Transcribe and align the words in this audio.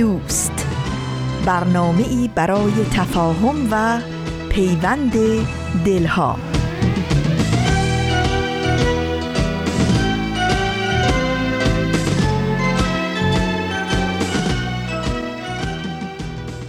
دوست 0.00 0.66
برنامه 1.46 2.08
ای 2.08 2.30
برای 2.34 2.72
تفاهم 2.92 3.68
و 3.70 4.00
پیوند 4.48 5.12
دلها 5.84 6.36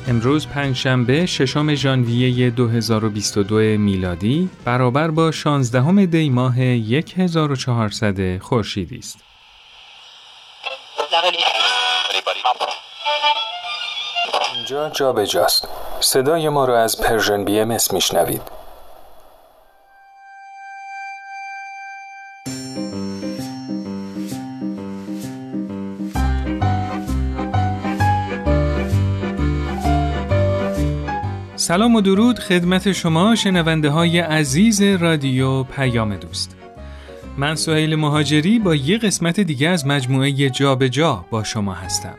امروز 0.07 0.47
پنجشنبه 0.47 1.25
ششم 1.25 1.75
ژانویه 1.75 2.49
2022 2.49 3.55
میلادی 3.55 4.49
برابر 4.65 5.11
با 5.11 5.31
16 5.31 6.05
دی 6.05 6.29
ماه 6.29 6.59
1400 6.59 8.37
خورشیدی 8.37 8.97
است. 8.97 9.30
جا 14.71 15.13
به 15.13 15.27
جاست. 15.27 15.67
صدای 15.99 16.49
ما 16.49 16.65
را 16.65 16.79
از 16.79 17.01
Persian 17.01 17.45
BMS 17.45 17.77
میشنوید. 17.93 18.41
سلام 31.55 31.95
و 31.95 32.01
درود 32.01 32.39
خدمت 32.39 32.91
شما 32.91 33.35
شنونده 33.35 33.89
های 33.89 34.19
عزیز 34.19 34.81
رادیو 34.81 35.63
پیام 35.63 36.15
دوست. 36.15 36.55
من 37.37 37.55
سهیل 37.55 37.95
مهاجری 37.95 38.59
با 38.59 38.75
یه 38.75 38.97
قسمت 38.97 39.39
دیگه 39.39 39.69
از 39.69 39.87
مجموعه 39.87 40.49
جا 40.49 40.75
به 40.75 40.89
جا 40.89 41.25
با 41.29 41.43
شما 41.43 41.73
هستم. 41.73 42.15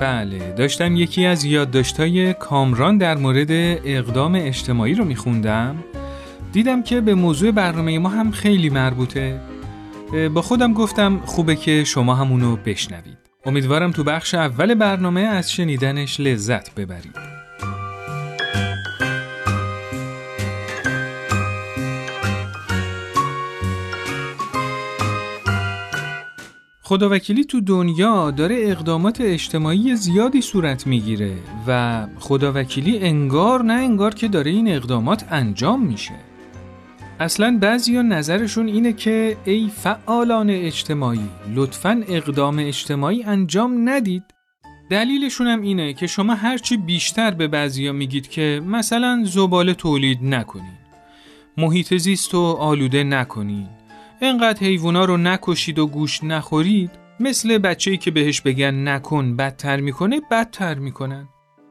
بله 0.00 0.52
داشتم 0.52 0.96
یکی 0.96 1.26
از 1.26 1.44
یادداشت‌های 1.44 2.34
کامران 2.34 2.98
در 2.98 3.16
مورد 3.16 3.50
اقدام 3.84 4.34
اجتماعی 4.34 4.94
رو 4.94 5.04
میخوندم. 5.04 5.84
دیدم 6.52 6.82
که 6.82 7.00
به 7.00 7.14
موضوع 7.14 7.50
برنامه 7.50 7.98
ما 7.98 8.08
هم 8.08 8.30
خیلی 8.30 8.70
مربوطه. 8.70 9.40
با 10.34 10.42
خودم 10.42 10.72
گفتم 10.72 11.20
خوبه 11.24 11.56
که 11.56 11.84
شما 11.84 12.14
همونو 12.14 12.56
بشنوید. 12.56 13.18
امیدوارم 13.46 13.90
تو 13.90 14.04
بخش 14.04 14.34
اول 14.34 14.74
برنامه 14.74 15.20
از 15.20 15.52
شنیدنش 15.52 16.20
لذت 16.20 16.74
ببرید. 16.74 17.35
خداوکیلی 26.88 27.44
تو 27.44 27.60
دنیا 27.60 28.30
داره 28.30 28.56
اقدامات 28.58 29.20
اجتماعی 29.20 29.96
زیادی 29.96 30.40
صورت 30.40 30.86
می‌گیره 30.86 31.32
و 31.66 32.06
خداوکیلی 32.18 32.98
انگار 32.98 33.62
نه 33.62 33.72
انگار 33.72 34.14
که 34.14 34.28
داره 34.28 34.50
این 34.50 34.68
اقدامات 34.68 35.24
انجام 35.30 35.86
میشه. 35.86 36.14
اصلا 37.20 37.58
بعضی 37.60 38.02
نظرشون 38.02 38.68
اینه 38.68 38.92
که 38.92 39.36
ای 39.44 39.70
فعالان 39.74 40.50
اجتماعی 40.50 41.28
لطفا 41.54 42.02
اقدام 42.08 42.58
اجتماعی 42.58 43.22
انجام 43.22 43.88
ندید. 43.88 44.22
دلیلشون 44.90 45.46
هم 45.46 45.62
اینه 45.62 45.92
که 45.92 46.06
شما 46.06 46.34
هرچی 46.34 46.76
بیشتر 46.76 47.30
به 47.30 47.48
بعضیا 47.48 47.92
میگید 47.92 48.28
که 48.28 48.62
مثلا 48.66 49.22
زباله 49.24 49.74
تولید 49.74 50.18
نکنین. 50.22 50.78
محیط 51.56 51.94
زیست 51.94 52.34
رو 52.34 52.40
آلوده 52.40 53.04
نکنین. 53.04 53.75
انقدر 54.20 54.60
حیوونا 54.60 55.04
رو 55.04 55.16
نکشید 55.16 55.78
و 55.78 55.86
گوش 55.86 56.24
نخورید 56.24 56.90
مثل 57.20 57.58
بچه‌ای 57.58 57.96
که 57.96 58.10
بهش 58.10 58.40
بگن 58.40 58.88
نکن 58.88 59.36
بدتر 59.36 59.80
می‌کنه 59.80 60.20
بدتر 60.30 60.74
می‌کنن. 60.74 61.28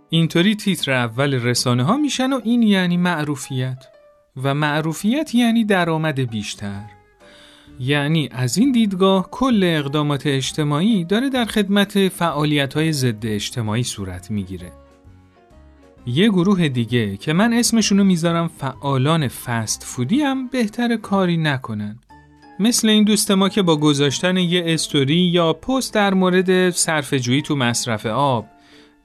اینطوری 0.09 0.56
تیتر 0.56 0.91
اول 0.91 1.33
رسانه 1.33 1.83
ها 1.83 1.97
میشن 1.97 2.33
و 2.33 2.41
این 2.44 2.63
یعنی 2.63 2.97
معروفیت. 2.97 3.85
و 4.44 4.53
معروفیت 4.53 5.35
یعنی 5.35 5.66
درآمد 5.66 6.19
بیشتر. 6.19 6.81
یعنی 7.79 8.29
از 8.31 8.57
این 8.57 8.72
دیدگاه 8.72 9.29
کل 9.31 9.62
اقدامات 9.63 10.27
اجتماعی 10.27 11.03
داره 11.03 11.29
در 11.29 11.45
خدمت 11.45 12.07
فعالیت 12.07 12.73
های 12.73 12.91
ضد 12.91 13.25
اجتماعی 13.25 13.83
صورت 13.83 14.31
می‌گیره. 14.31 14.72
یه 16.06 16.29
گروه 16.29 16.67
دیگه 16.67 17.17
که 17.17 17.33
من 17.33 17.53
اسمشونو 17.53 18.03
می‌ذارم 18.03 18.47
فعالان 18.47 19.27
فست 19.27 19.83
فودی 19.83 20.22
هم 20.22 20.47
بهتر 20.47 20.97
کاری 20.97 21.38
نکنن. 21.38 22.00
مثل 22.60 22.90
این 22.90 23.04
دوست 23.04 23.32
ما 23.32 23.50
که 23.50 23.62
با 23.62 23.78
گذاشتن 23.78 24.38
یه 24.38 24.64
استوری 24.66 25.16
یا 25.16 25.54
پست 25.54 25.94
در 25.94 26.14
مورد 26.14 26.70
صرفه‌جویی 26.70 27.42
تو 27.42 27.56
مصرف 27.56 28.06
آب 28.06 28.46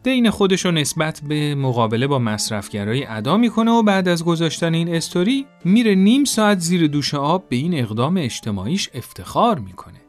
دین 0.02 0.30
خودش 0.30 0.64
رو 0.64 0.70
نسبت 0.70 1.22
به 1.28 1.54
مقابله 1.54 2.06
با 2.06 2.18
مصرفگرایی 2.18 3.04
ادا 3.04 3.36
می‌کنه 3.36 3.70
و 3.70 3.82
بعد 3.82 4.08
از 4.08 4.24
گذاشتن 4.24 4.74
این 4.74 4.94
استوری 4.94 5.46
میره 5.64 5.94
نیم 5.94 6.24
ساعت 6.24 6.58
زیر 6.58 6.86
دوش 6.86 7.14
آب 7.14 7.48
به 7.48 7.56
این 7.56 7.78
اقدام 7.78 8.16
اجتماعیش 8.16 8.88
افتخار 8.94 9.58
می‌کنه. 9.58 10.00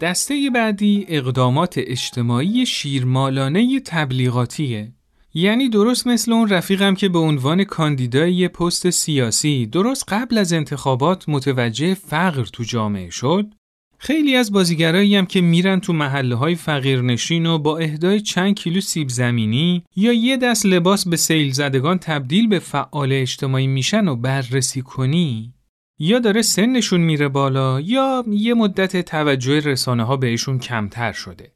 دسته 0.00 0.50
بعدی 0.54 1.06
اقدامات 1.08 1.74
اجتماعی 1.76 2.66
شیرمالانه 2.66 3.80
تبلیغاتیه 3.80 4.92
یعنی 5.34 5.68
درست 5.68 6.06
مثل 6.06 6.32
اون 6.32 6.48
رفیقم 6.48 6.94
که 6.94 7.08
به 7.08 7.18
عنوان 7.18 7.64
کاندیدای 7.64 8.34
یه 8.34 8.48
پست 8.48 8.90
سیاسی 8.90 9.66
درست 9.66 10.04
قبل 10.08 10.38
از 10.38 10.52
انتخابات 10.52 11.28
متوجه 11.28 11.94
فقر 11.94 12.44
تو 12.44 12.64
جامعه 12.64 13.10
شد 13.10 13.54
خیلی 13.98 14.36
از 14.36 14.52
بازیگرایی 14.52 15.16
هم 15.16 15.26
که 15.26 15.40
میرن 15.40 15.80
تو 15.80 15.92
محله 15.92 16.34
های 16.34 16.54
فقیرنشین 16.54 17.46
و 17.46 17.58
با 17.58 17.78
اهدای 17.78 18.20
چند 18.20 18.54
کیلو 18.54 18.80
سیب 18.80 19.08
زمینی 19.08 19.84
یا 19.96 20.12
یه 20.12 20.36
دست 20.36 20.66
لباس 20.66 21.08
به 21.08 21.16
سیل 21.16 21.52
زدگان 21.52 21.98
تبدیل 21.98 22.48
به 22.48 22.58
فعال 22.58 23.12
اجتماعی 23.12 23.66
میشن 23.66 24.08
و 24.08 24.16
بررسی 24.16 24.82
کنی 24.82 25.54
یا 25.98 26.18
داره 26.18 26.42
سنشون 26.42 27.00
میره 27.00 27.28
بالا 27.28 27.80
یا 27.80 28.24
یه 28.28 28.54
مدت 28.54 29.00
توجه 29.00 29.60
رسانه 29.60 30.04
ها 30.04 30.16
بهشون 30.16 30.58
کمتر 30.58 31.12
شده. 31.12 31.52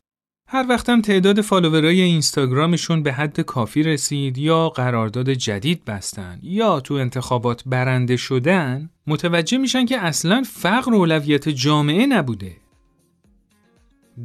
هر 0.48 0.66
وقتم 0.68 1.00
تعداد 1.00 1.40
فالوورای 1.40 2.00
اینستاگرامشون 2.00 3.02
به 3.02 3.12
حد 3.12 3.40
کافی 3.40 3.82
رسید 3.82 4.38
یا 4.38 4.68
قرارداد 4.68 5.30
جدید 5.30 5.84
بستن 5.84 6.38
یا 6.42 6.80
تو 6.80 6.94
انتخابات 6.94 7.62
برنده 7.66 8.16
شدن 8.16 8.90
متوجه 9.06 9.58
میشن 9.58 9.86
که 9.86 9.98
اصلا 9.98 10.42
فقر 10.46 10.94
اولویت 10.94 11.48
جامعه 11.48 12.06
نبوده. 12.06 12.56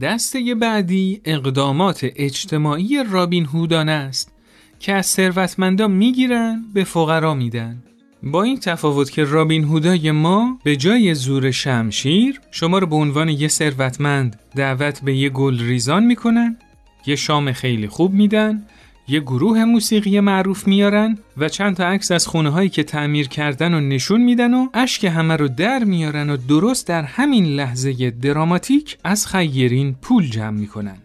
دسته 0.02 0.56
بعدی 0.56 1.22
اقدامات 1.26 2.00
اجتماعی 2.16 3.04
رابین 3.04 3.46
هودان 3.46 3.90
است 3.90 4.34
که 4.80 4.94
از 4.94 5.06
ثروتمندا 5.06 5.88
می‌گیرن 5.88 6.66
به 6.74 6.84
فقرا 6.84 7.34
میدن. 7.34 7.84
با 8.24 8.44
این 8.44 8.60
تفاوت 8.60 9.12
که 9.12 9.24
رابین 9.24 9.64
هودای 9.64 10.12
ما 10.12 10.60
به 10.64 10.76
جای 10.76 11.14
زور 11.14 11.52
شمشیر 11.52 12.42
شما 12.52 12.80
رو 12.80 12.88
به 12.88 12.96
عنوان 12.96 13.30
یه 13.30 13.48
ثروتمند 13.48 14.40
دعوت 14.56 15.02
به 15.02 15.16
یه 15.16 15.30
گل 15.30 15.60
ریزان 15.60 16.04
می‌کنن 16.04 16.58
یه 17.06 17.16
شام 17.16 17.52
خیلی 17.52 17.88
خوب 17.88 18.14
میدن 18.14 18.64
یه 19.08 19.20
گروه 19.20 19.66
موسیقی 19.66 20.20
معروف 20.20 20.68
میارن 20.68 21.18
و 21.38 21.50
چند 21.50 21.76
تا 21.76 21.86
عکس 21.86 22.12
از 22.12 22.28
خونه 22.28 22.50
هایی 22.50 22.70
که 22.70 22.84
تعمیر 22.84 23.28
کردن 23.28 23.74
و 23.74 23.80
نشون 23.80 24.22
میدن 24.22 24.54
و 24.54 24.68
اشک 24.74 25.06
همه 25.06 25.36
رو 25.36 25.48
در 25.48 25.84
میارن 25.84 26.30
و 26.30 26.38
درست 26.38 26.88
در 26.88 27.04
همین 27.04 27.46
لحظه 27.46 28.12
دراماتیک 28.12 28.98
از 29.04 29.28
خیرین 29.28 29.96
پول 30.02 30.30
جمع 30.30 30.60
می‌کنن. 30.60 30.98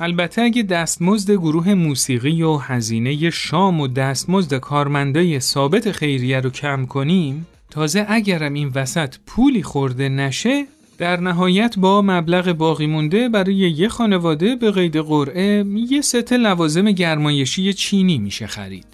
البته 0.00 0.42
اگه 0.42 0.62
دستمزد 0.62 1.30
گروه 1.30 1.74
موسیقی 1.74 2.42
و 2.42 2.56
هزینه 2.56 3.30
شام 3.30 3.80
و 3.80 3.88
دستمزد 3.88 4.54
کارمندای 4.54 5.40
ثابت 5.40 5.92
خیریه 5.92 6.40
رو 6.40 6.50
کم 6.50 6.86
کنیم 6.86 7.46
تازه 7.70 8.06
اگرم 8.08 8.54
این 8.54 8.72
وسط 8.74 9.14
پولی 9.26 9.62
خورده 9.62 10.08
نشه 10.08 10.66
در 10.98 11.20
نهایت 11.20 11.78
با 11.78 12.02
مبلغ 12.02 12.52
باقی 12.52 12.86
مونده 12.86 13.28
برای 13.28 13.54
یه 13.54 13.88
خانواده 13.88 14.56
به 14.56 14.70
قید 14.70 14.96
قرعه 14.96 15.64
یه 15.90 16.00
ست 16.00 16.32
لوازم 16.32 16.90
گرمایشی 16.90 17.72
چینی 17.72 18.18
میشه 18.18 18.46
خرید. 18.46 18.86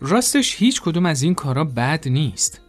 راستش 0.00 0.56
هیچ 0.56 0.80
کدوم 0.80 1.06
از 1.06 1.22
این 1.22 1.34
کارا 1.34 1.64
بد 1.64 2.08
نیست. 2.08 2.60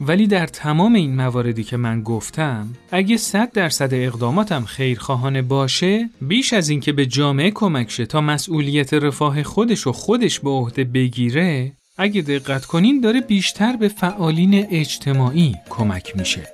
ولی 0.00 0.26
در 0.26 0.46
تمام 0.46 0.94
این 0.94 1.16
مواردی 1.16 1.64
که 1.64 1.76
من 1.76 2.02
گفتم 2.02 2.68
اگه 2.90 3.16
100 3.16 3.52
درصد 3.52 3.94
اقداماتم 3.94 4.64
خیرخواهانه 4.64 5.42
باشه 5.42 6.10
بیش 6.20 6.52
از 6.52 6.68
اینکه 6.68 6.92
به 6.92 7.06
جامعه 7.06 7.50
کمک 7.50 7.90
شه 7.90 8.06
تا 8.06 8.20
مسئولیت 8.20 8.94
رفاه 8.94 9.42
خودش 9.42 9.86
و 9.86 9.92
خودش 9.92 10.40
به 10.40 10.50
عهده 10.50 10.84
بگیره 10.84 11.72
اگه 11.96 12.22
دقت 12.22 12.64
کنین 12.64 13.00
داره 13.00 13.20
بیشتر 13.20 13.76
به 13.76 13.88
فعالین 13.88 14.66
اجتماعی 14.70 15.54
کمک 15.70 16.16
میشه. 16.16 16.48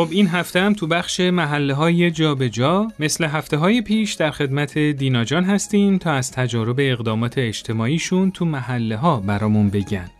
خب 0.00 0.08
این 0.10 0.26
هفته 0.28 0.60
هم 0.60 0.72
تو 0.72 0.86
بخش 0.86 1.20
محله 1.20 1.74
های 1.74 2.10
جا 2.10 2.34
به 2.34 2.48
جا 2.48 2.88
مثل 2.98 3.24
هفته 3.24 3.56
های 3.56 3.82
پیش 3.82 4.14
در 4.14 4.30
خدمت 4.30 4.78
دینا 4.78 5.24
جان 5.24 5.44
هستیم 5.44 5.98
تا 5.98 6.12
از 6.12 6.32
تجارب 6.32 6.76
اقدامات 6.78 7.38
اجتماعیشون 7.38 8.30
تو 8.30 8.44
محله 8.44 8.96
ها 8.96 9.20
برامون 9.20 9.70
بگن. 9.70 10.10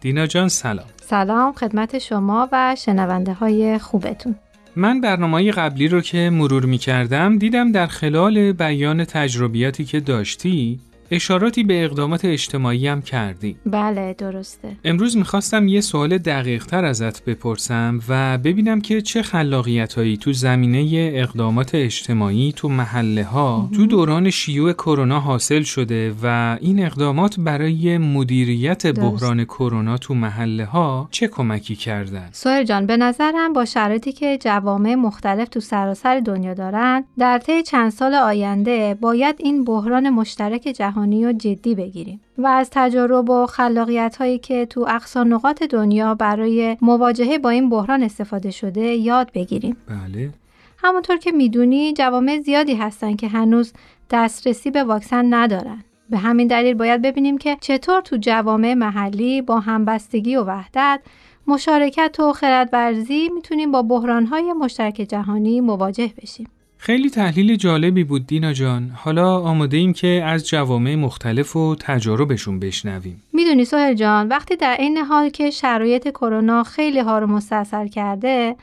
دینا 0.00 0.26
جان 0.26 0.48
سلام. 0.48 0.86
سلام 1.02 1.52
خدمت 1.52 1.98
شما 1.98 2.48
و 2.52 2.76
شنونده 2.78 3.32
های 3.32 3.78
خوبتون. 3.78 4.34
من 4.76 5.00
برنامه 5.00 5.50
قبلی 5.50 5.88
رو 5.88 6.00
که 6.00 6.30
مرور 6.30 6.64
می 6.64 6.78
کردم 6.78 7.38
دیدم 7.38 7.72
در 7.72 7.86
خلال 7.86 8.52
بیان 8.52 9.04
تجربیاتی 9.04 9.84
که 9.84 10.00
داشتی 10.00 10.80
اشاراتی 11.12 11.64
به 11.64 11.84
اقدامات 11.84 12.24
اجتماعی 12.24 12.88
هم 12.88 13.02
کردی. 13.02 13.56
بله 13.66 14.14
درسته. 14.18 14.76
امروز 14.84 15.16
می‌خواستم 15.16 15.68
یه 15.68 15.80
سوال 15.80 16.18
دقیق 16.18 16.66
تر 16.66 16.84
ازت 16.84 17.24
بپرسم 17.24 18.00
و 18.08 18.38
ببینم 18.38 18.80
که 18.80 19.00
چه 19.00 19.22
خلاقیت 19.22 19.94
هایی 19.94 20.16
تو 20.16 20.32
زمینه 20.32 21.10
اقدامات 21.14 21.74
اجتماعی 21.74 22.52
تو 22.56 22.68
محله 22.68 23.24
ها 23.24 23.70
تو 23.74 23.86
دوران 23.86 24.30
شیوع 24.30 24.72
کرونا 24.72 25.20
حاصل 25.20 25.62
شده 25.62 26.14
و 26.22 26.58
این 26.60 26.84
اقدامات 26.84 27.34
برای 27.38 27.98
مدیریت 27.98 28.86
بحران 28.86 29.44
کرونا 29.44 29.98
تو 29.98 30.14
محله 30.14 30.64
ها 30.64 31.08
چه 31.10 31.28
کمکی 31.28 31.76
کردن؟ 31.76 32.28
سوهر 32.32 32.64
جان 32.64 32.86
به 32.86 32.96
نظرم 32.96 33.52
با 33.52 33.64
شرایطی 33.64 34.12
که 34.12 34.38
جوامع 34.38 34.94
مختلف 34.94 35.48
تو 35.48 35.60
سراسر 35.60 36.20
دنیا 36.20 36.54
دارن 36.54 37.04
در 37.18 37.38
طی 37.38 37.62
چند 37.62 37.90
سال 37.90 38.14
آینده 38.14 38.96
باید 39.00 39.36
این 39.38 39.64
بحران 39.64 40.10
مشترک 40.10 40.62
جهان 40.62 41.01
جهانی 41.02 41.26
و 41.26 41.32
جدی 41.32 41.74
بگیریم 41.74 42.20
و 42.38 42.46
از 42.46 42.68
تجارب 42.72 43.30
و 43.30 43.46
خلاقیت 43.46 44.16
هایی 44.16 44.38
که 44.38 44.66
تو 44.66 44.86
اقصا 44.88 45.24
نقاط 45.24 45.62
دنیا 45.62 46.14
برای 46.14 46.76
مواجهه 46.80 47.38
با 47.38 47.50
این 47.50 47.70
بحران 47.70 48.02
استفاده 48.02 48.50
شده 48.50 48.80
یاد 48.80 49.30
بگیریم. 49.34 49.76
بله. 49.88 50.30
همونطور 50.78 51.16
که 51.16 51.32
می‌دونی 51.32 51.92
جوامع 51.92 52.40
زیادی 52.40 52.74
هستن 52.74 53.16
که 53.16 53.28
هنوز 53.28 53.72
دسترسی 54.10 54.70
به 54.70 54.84
واکسن 54.84 55.34
ندارن. 55.34 55.84
به 56.10 56.18
همین 56.18 56.46
دلیل 56.46 56.74
باید 56.74 57.02
ببینیم 57.02 57.38
که 57.38 57.56
چطور 57.60 58.00
تو 58.00 58.16
جوامع 58.16 58.74
محلی 58.74 59.42
با 59.42 59.60
همبستگی 59.60 60.36
و 60.36 60.44
وحدت 60.44 61.00
مشارکت 61.46 62.20
و 62.20 62.32
خردورزی 62.32 63.28
می‌تونیم 63.34 63.72
با 63.72 63.82
بحرانهای 63.82 64.52
مشترک 64.52 64.94
جهانی 64.94 65.60
مواجه 65.60 66.12
بشیم. 66.22 66.48
خیلی 66.84 67.10
تحلیل 67.10 67.56
جالبی 67.56 68.04
بود 68.04 68.26
دینا 68.26 68.52
جان. 68.52 68.90
حالا 68.94 69.38
آماده 69.38 69.76
ایم 69.76 69.92
که 69.92 70.22
از 70.26 70.48
جوامع 70.48 70.94
مختلف 70.94 71.56
و 71.56 71.76
تجاربشون 71.80 72.60
بشنویم. 72.60 73.22
می‌دونی 73.32 73.64
سوهل 73.64 73.94
جان 73.94 74.28
وقتی 74.28 74.56
در 74.56 74.76
این 74.78 74.98
حال 74.98 75.28
که 75.28 75.50
شرایط 75.50 76.08
کرونا 76.08 76.62
خیلی 76.62 77.00
ها 77.00 77.18
رو 77.18 77.26
مستاصل 77.26 77.86
کرده 77.88 78.56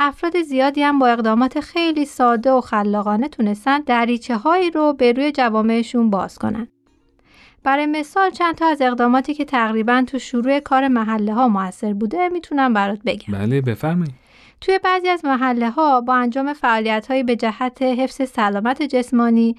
افراد 0.00 0.42
زیادی 0.42 0.82
هم 0.82 0.98
با 0.98 1.08
اقدامات 1.08 1.60
خیلی 1.60 2.04
ساده 2.04 2.50
و 2.50 2.60
خلاقانه 2.60 3.28
تونستن 3.28 3.80
دریچه 3.80 4.36
هایی 4.36 4.70
رو 4.70 4.92
به 4.92 5.12
روی 5.12 5.32
جوامعشون 5.32 6.10
باز 6.10 6.38
کنن. 6.38 6.68
برای 7.62 7.86
مثال 7.86 8.30
چند 8.30 8.54
تا 8.54 8.66
از 8.66 8.82
اقداماتی 8.82 9.34
که 9.34 9.44
تقریبا 9.44 10.04
تو 10.06 10.18
شروع 10.18 10.60
کار 10.60 10.88
محله 10.88 11.34
ها 11.34 11.48
موثر 11.48 11.92
بوده 11.92 12.28
می‌تونم 12.28 12.72
برات 12.72 12.98
بگم. 13.06 13.38
بله 13.38 13.60
بفرمایید. 13.60 14.23
توی 14.64 14.78
بعضی 14.78 15.08
از 15.08 15.24
محله 15.24 15.70
ها 15.70 16.00
با 16.00 16.14
انجام 16.14 16.52
فعالیت 16.52 17.06
هایی 17.06 17.22
به 17.22 17.36
جهت 17.36 17.82
حفظ 17.82 18.28
سلامت 18.28 18.82
جسمانی 18.82 19.56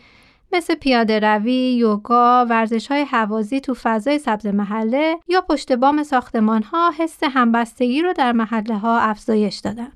مثل 0.53 0.75
پیاده 0.75 1.19
روی، 1.19 1.73
یوگا، 1.73 2.45
ورزش 2.45 2.87
های 2.87 3.03
حوازی 3.03 3.59
تو 3.59 3.73
فضای 3.73 4.19
سبز 4.19 4.47
محله 4.47 5.17
یا 5.27 5.41
پشت 5.41 5.71
بام 5.71 6.03
ساختمان 6.03 6.63
ها 6.63 6.91
حس 6.97 7.23
همبستگی 7.23 8.01
رو 8.01 8.13
در 8.13 8.31
محله 8.31 8.77
ها 8.77 8.99
افزایش 8.99 9.57
دادن. 9.57 9.91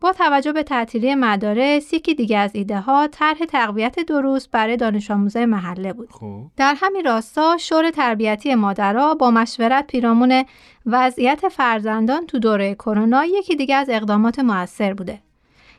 با 0.00 0.12
توجه 0.12 0.52
به 0.52 0.62
تعطیلی 0.62 1.14
مدارس 1.14 1.92
یکی 1.92 2.14
دیگه 2.14 2.38
از 2.38 2.50
ایده 2.54 2.80
ها 2.80 3.08
طرح 3.12 3.38
تقویت 3.38 4.00
دروس 4.00 4.48
برای 4.48 4.76
دانش 4.76 5.10
آموزای 5.10 5.46
محله 5.46 5.92
بود. 5.92 6.10
خوب. 6.10 6.50
در 6.56 6.74
همین 6.78 7.04
راستا 7.04 7.56
شور 7.56 7.90
تربیتی 7.90 8.54
مادرها 8.54 9.14
با 9.14 9.30
مشورت 9.30 9.86
پیرامون 9.86 10.44
وضعیت 10.86 11.48
فرزندان 11.48 12.26
تو 12.26 12.38
دوره 12.38 12.74
کرونا 12.74 13.24
یکی 13.24 13.56
دیگه 13.56 13.74
از 13.74 13.90
اقدامات 13.90 14.38
موثر 14.38 14.94
بوده. 14.94 15.18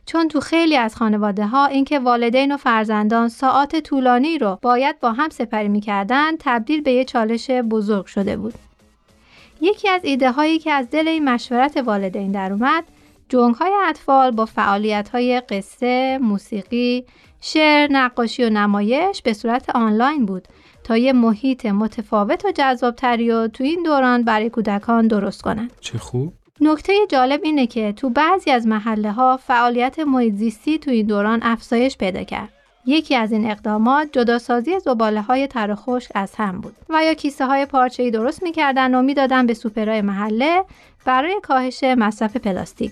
چون 0.05 0.27
تو 0.27 0.39
خیلی 0.39 0.77
از 0.77 0.95
خانواده 0.95 1.47
ها 1.47 1.65
اینکه 1.65 1.99
والدین 1.99 2.51
و 2.51 2.57
فرزندان 2.57 3.29
ساعات 3.29 3.75
طولانی 3.75 4.37
رو 4.37 4.59
باید 4.61 4.99
با 4.99 5.11
هم 5.11 5.29
سپری 5.29 5.67
می‌کردن 5.67 6.31
تبدیل 6.39 6.81
به 6.81 6.91
یه 6.91 7.05
چالش 7.05 7.51
بزرگ 7.51 8.05
شده 8.05 8.37
بود. 8.37 8.53
یکی 9.61 9.89
از 9.89 10.01
ایده 10.03 10.31
هایی 10.31 10.59
که 10.59 10.71
از 10.71 10.89
دل 10.89 11.07
این 11.07 11.29
مشورت 11.29 11.77
والدین 11.77 12.31
در 12.31 12.53
اومد 12.53 12.83
جنگ 13.29 13.55
های 13.55 13.71
اطفال 13.87 14.31
با 14.31 14.45
فعالیت 14.45 15.09
های 15.09 15.41
قصه، 15.49 16.19
موسیقی، 16.21 17.05
شعر، 17.41 17.91
نقاشی 17.91 18.43
و 18.43 18.49
نمایش 18.49 19.21
به 19.21 19.33
صورت 19.33 19.69
آنلاین 19.69 20.25
بود 20.25 20.47
تا 20.83 20.97
یه 20.97 21.13
محیط 21.13 21.65
متفاوت 21.65 22.45
و 22.45 22.51
جذابتری 22.51 23.31
و 23.31 23.47
تو 23.47 23.63
این 23.63 23.83
دوران 23.83 24.23
برای 24.23 24.49
کودکان 24.49 25.07
درست 25.07 25.41
کنند. 25.41 25.73
چه 25.81 25.97
خوب. 25.97 26.33
نکته 26.61 26.93
جالب 27.09 27.41
اینه 27.43 27.67
که 27.67 27.91
تو 27.91 28.09
بعضی 28.09 28.51
از 28.51 28.67
محله 28.67 29.11
ها 29.11 29.37
فعالیت 29.37 29.99
محیط 29.99 30.77
تو 30.81 30.91
این 30.91 31.07
دوران 31.07 31.39
افزایش 31.43 31.97
پیدا 31.97 32.23
کرد. 32.23 32.49
یکی 32.85 33.15
از 33.15 33.31
این 33.31 33.51
اقدامات 33.51 34.09
جداسازی 34.11 34.79
زباله 34.79 35.21
های 35.21 35.47
تر 35.47 35.75
خشک 35.75 36.11
از 36.15 36.35
هم 36.35 36.61
بود 36.61 36.75
و 36.89 37.03
یا 37.03 37.13
کیسه 37.13 37.45
های 37.45 37.65
پارچه‌ای 37.65 38.11
درست 38.11 38.43
می‌کردن 38.43 38.95
و 38.95 39.01
می‌دادن 39.01 39.45
به 39.45 39.53
سوپرای 39.53 40.01
محله 40.01 40.63
برای 41.05 41.39
کاهش 41.43 41.83
مصرف 41.83 42.37
پلاستیک. 42.37 42.91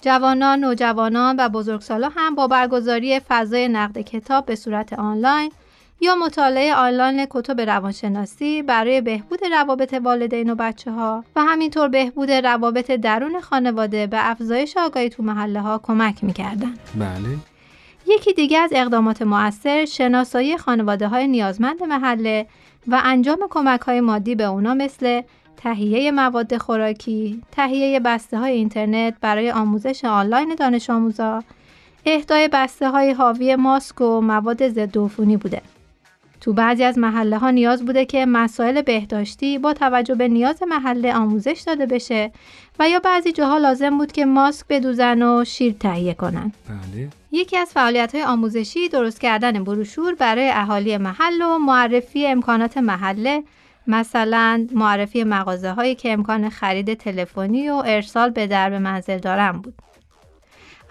جوانان، 0.00 0.60
نوجوانان 0.60 1.36
و 1.38 1.48
بزرگسالان 1.48 2.12
هم 2.16 2.34
با 2.34 2.46
برگزاری 2.46 3.20
فضای 3.20 3.68
نقد 3.68 3.98
کتاب 3.98 4.46
به 4.46 4.54
صورت 4.54 4.92
آنلاین 4.92 5.52
یا 6.00 6.14
مطالعه 6.14 6.74
آنلاین 6.74 7.26
کتب 7.30 7.60
روانشناسی 7.60 8.62
برای 8.62 9.00
بهبود 9.00 9.44
روابط 9.44 9.94
والدین 9.94 10.50
و 10.50 10.54
بچه 10.54 10.90
ها 10.90 11.24
و 11.36 11.40
همینطور 11.40 11.88
بهبود 11.88 12.30
روابط 12.30 12.90
درون 12.90 13.40
خانواده 13.40 14.06
به 14.06 14.30
افزایش 14.30 14.76
آگاهی 14.76 15.08
تو 15.08 15.22
محله 15.22 15.60
ها 15.60 15.80
کمک 15.82 16.24
می‌کردن. 16.24 16.74
بله. 16.94 17.36
یکی 18.06 18.32
دیگه 18.32 18.58
از 18.58 18.70
اقدامات 18.74 19.22
مؤثر 19.22 19.84
شناسایی 19.84 20.58
خانواده 20.58 21.08
های 21.08 21.28
نیازمند 21.28 21.82
محله 21.82 22.46
و 22.88 23.00
انجام 23.04 23.38
کمک 23.50 23.80
های 23.80 24.00
مادی 24.00 24.34
به 24.34 24.44
اونا 24.44 24.74
مثل 24.74 25.22
تهیه 25.62 26.10
مواد 26.10 26.56
خوراکی، 26.56 27.42
تهیه 27.52 28.00
بسته 28.00 28.38
های 28.38 28.52
اینترنت 28.52 29.14
برای 29.20 29.50
آموزش 29.50 30.04
آنلاین 30.04 30.54
دانش 30.54 30.90
آموزا، 30.90 31.42
اهدای 32.06 32.48
بسته 32.52 32.90
های 32.90 33.12
حاوی 33.12 33.56
ماسک 33.56 34.00
و 34.00 34.20
مواد 34.20 34.68
ضد 34.68 34.98
عفونی 34.98 35.36
بوده. 35.36 35.62
تو 36.40 36.52
بعضی 36.52 36.84
از 36.84 36.98
محله 36.98 37.38
ها 37.38 37.50
نیاز 37.50 37.84
بوده 37.84 38.04
که 38.04 38.26
مسائل 38.26 38.82
بهداشتی 38.82 39.58
با 39.58 39.72
توجه 39.72 40.14
به 40.14 40.28
نیاز 40.28 40.62
محله 40.68 41.14
آموزش 41.14 41.62
داده 41.66 41.86
بشه 41.86 42.32
و 42.78 42.88
یا 42.88 42.98
بعضی 42.98 43.32
جاها 43.32 43.58
لازم 43.58 43.98
بود 43.98 44.12
که 44.12 44.24
ماسک 44.24 44.66
بدوزن 44.68 45.22
و 45.22 45.44
شیر 45.44 45.74
تهیه 45.80 46.14
کنن. 46.14 46.52
بله. 46.68 47.08
یکی 47.32 47.56
از 47.56 47.68
فعالیت 47.68 48.14
های 48.14 48.24
آموزشی 48.24 48.88
درست 48.88 49.20
کردن 49.20 49.64
بروشور 49.64 50.14
برای 50.14 50.50
اهالی 50.50 50.96
محل 50.96 51.42
و 51.42 51.58
معرفی 51.58 52.26
امکانات 52.26 52.78
محله 52.78 53.42
مثلا 53.90 54.66
معرفی 54.72 55.24
مغازه 55.24 55.70
هایی 55.70 55.94
که 55.94 56.12
امکان 56.12 56.48
خرید 56.48 56.94
تلفنی 56.94 57.70
و 57.70 57.82
ارسال 57.86 58.30
به 58.30 58.46
درب 58.46 58.72
منزل 58.72 59.18
دارن 59.18 59.52
بود. 59.52 59.74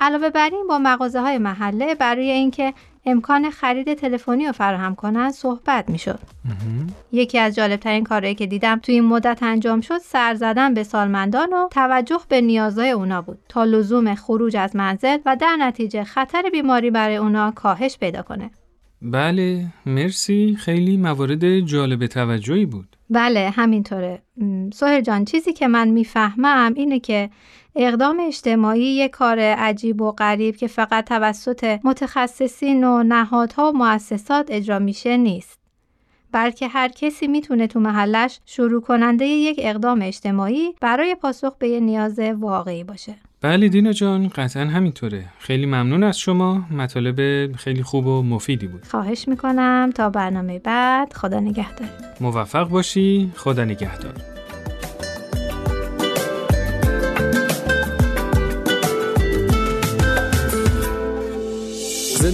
علاوه 0.01 0.29
بر 0.29 0.50
این 0.51 0.68
با 0.70 0.77
مغازه 0.77 1.22
های 1.22 1.38
محله 1.38 1.96
برای 1.96 2.32
اینکه 2.32 2.74
امکان 3.06 3.50
خرید 3.50 3.94
تلفنی 3.94 4.46
رو 4.46 4.51
فراهم 4.51 4.96
کنن 4.96 5.32
صحبت 5.32 5.89
می‌شد. 5.89 6.20
یکی 7.12 7.39
از 7.39 7.56
جالبترین 7.56 8.03
کارهایی 8.03 8.36
که 8.36 8.46
دیدم 8.46 8.79
توی 8.79 8.96
این 8.96 9.03
مدت 9.03 9.44
انجام 9.44 9.82
شد 9.82 9.98
سر 9.98 10.36
زدن 10.36 10.74
به 10.74 10.84
سالمندان 10.84 11.53
و 11.53 11.68
توجه 11.72 12.20
به 12.29 12.41
نیازهای 12.41 12.91
اونا 12.91 13.22
بود 13.22 13.39
تا 13.50 13.63
لزوم 13.63 14.15
خروج 14.15 14.56
از 14.58 14.75
منزل 14.75 15.18
و 15.25 15.36
در 15.36 15.56
نتیجه 15.60 16.03
خطر 16.03 16.44
بیماری 16.51 16.91
برای 16.91 17.15
اونا 17.15 17.51
کاهش 17.51 17.98
پیدا 17.98 18.22
کنه. 18.22 18.51
بله 19.01 19.65
مرسی. 19.86 20.56
خیلی 20.60 20.98
موارد 20.98 21.60
جالب 21.60 22.08
توجهی 22.08 22.65
بود. 22.65 22.96
بله 23.10 23.50
همینطوره. 23.50 24.22
سهر 24.74 25.01
جان 25.01 25.25
چیزی 25.25 25.53
که 25.53 25.68
من 25.68 25.88
می‌فهمم 25.88 26.74
اینه 26.75 27.00
که 27.00 27.29
اقدام 27.75 28.20
اجتماعی 28.27 28.82
یک 28.82 29.12
کار 29.12 29.39
عجیب 29.39 30.01
و 30.01 30.12
غریب 30.12 30.56
که 30.56 30.68
فقط 30.68 31.08
توسط 31.08 31.79
متخصصین 31.84 32.84
و 32.84 33.03
نهادها 33.03 33.72
و 33.72 33.77
مؤسسات 33.77 34.48
اجرا 34.50 34.79
میشه 34.79 35.18
نیست. 35.18 35.60
بلکه 36.32 36.68
هر 36.68 36.88
کسی 36.88 37.27
می‌تونه 37.27 37.68
تو 37.68 37.79
محلش 37.79 38.39
شروع 38.46 38.82
کننده 38.82 39.25
یک 39.25 39.60
اقدام 39.63 40.01
اجتماعی 40.01 40.74
برای 40.82 41.15
پاسخ 41.15 41.58
به 41.58 41.70
یه 41.70 41.79
نیاز 41.79 42.20
واقعی 42.20 42.84
باشه. 42.84 43.15
بله 43.41 43.69
دینا 43.69 43.91
جان 43.91 44.27
قطعا 44.27 44.65
همینطوره. 44.65 45.25
خیلی 45.39 45.65
ممنون 45.65 46.03
از 46.03 46.19
شما. 46.19 46.65
مطالب 46.72 47.51
خیلی 47.55 47.84
خوب 47.84 48.08
و 48.08 48.24
مفیدی 48.24 48.67
بود. 48.67 48.86
خواهش 48.86 49.27
می‌کنم. 49.27 49.91
تا 49.96 50.10
برنامه 50.10 50.60
بعد 50.60 51.13
خدا 51.13 51.39
نگهدار. 51.39 51.89
موفق 52.22 52.69
باشی. 52.69 53.31
خدا 53.36 53.65
نگهدار. 53.65 54.13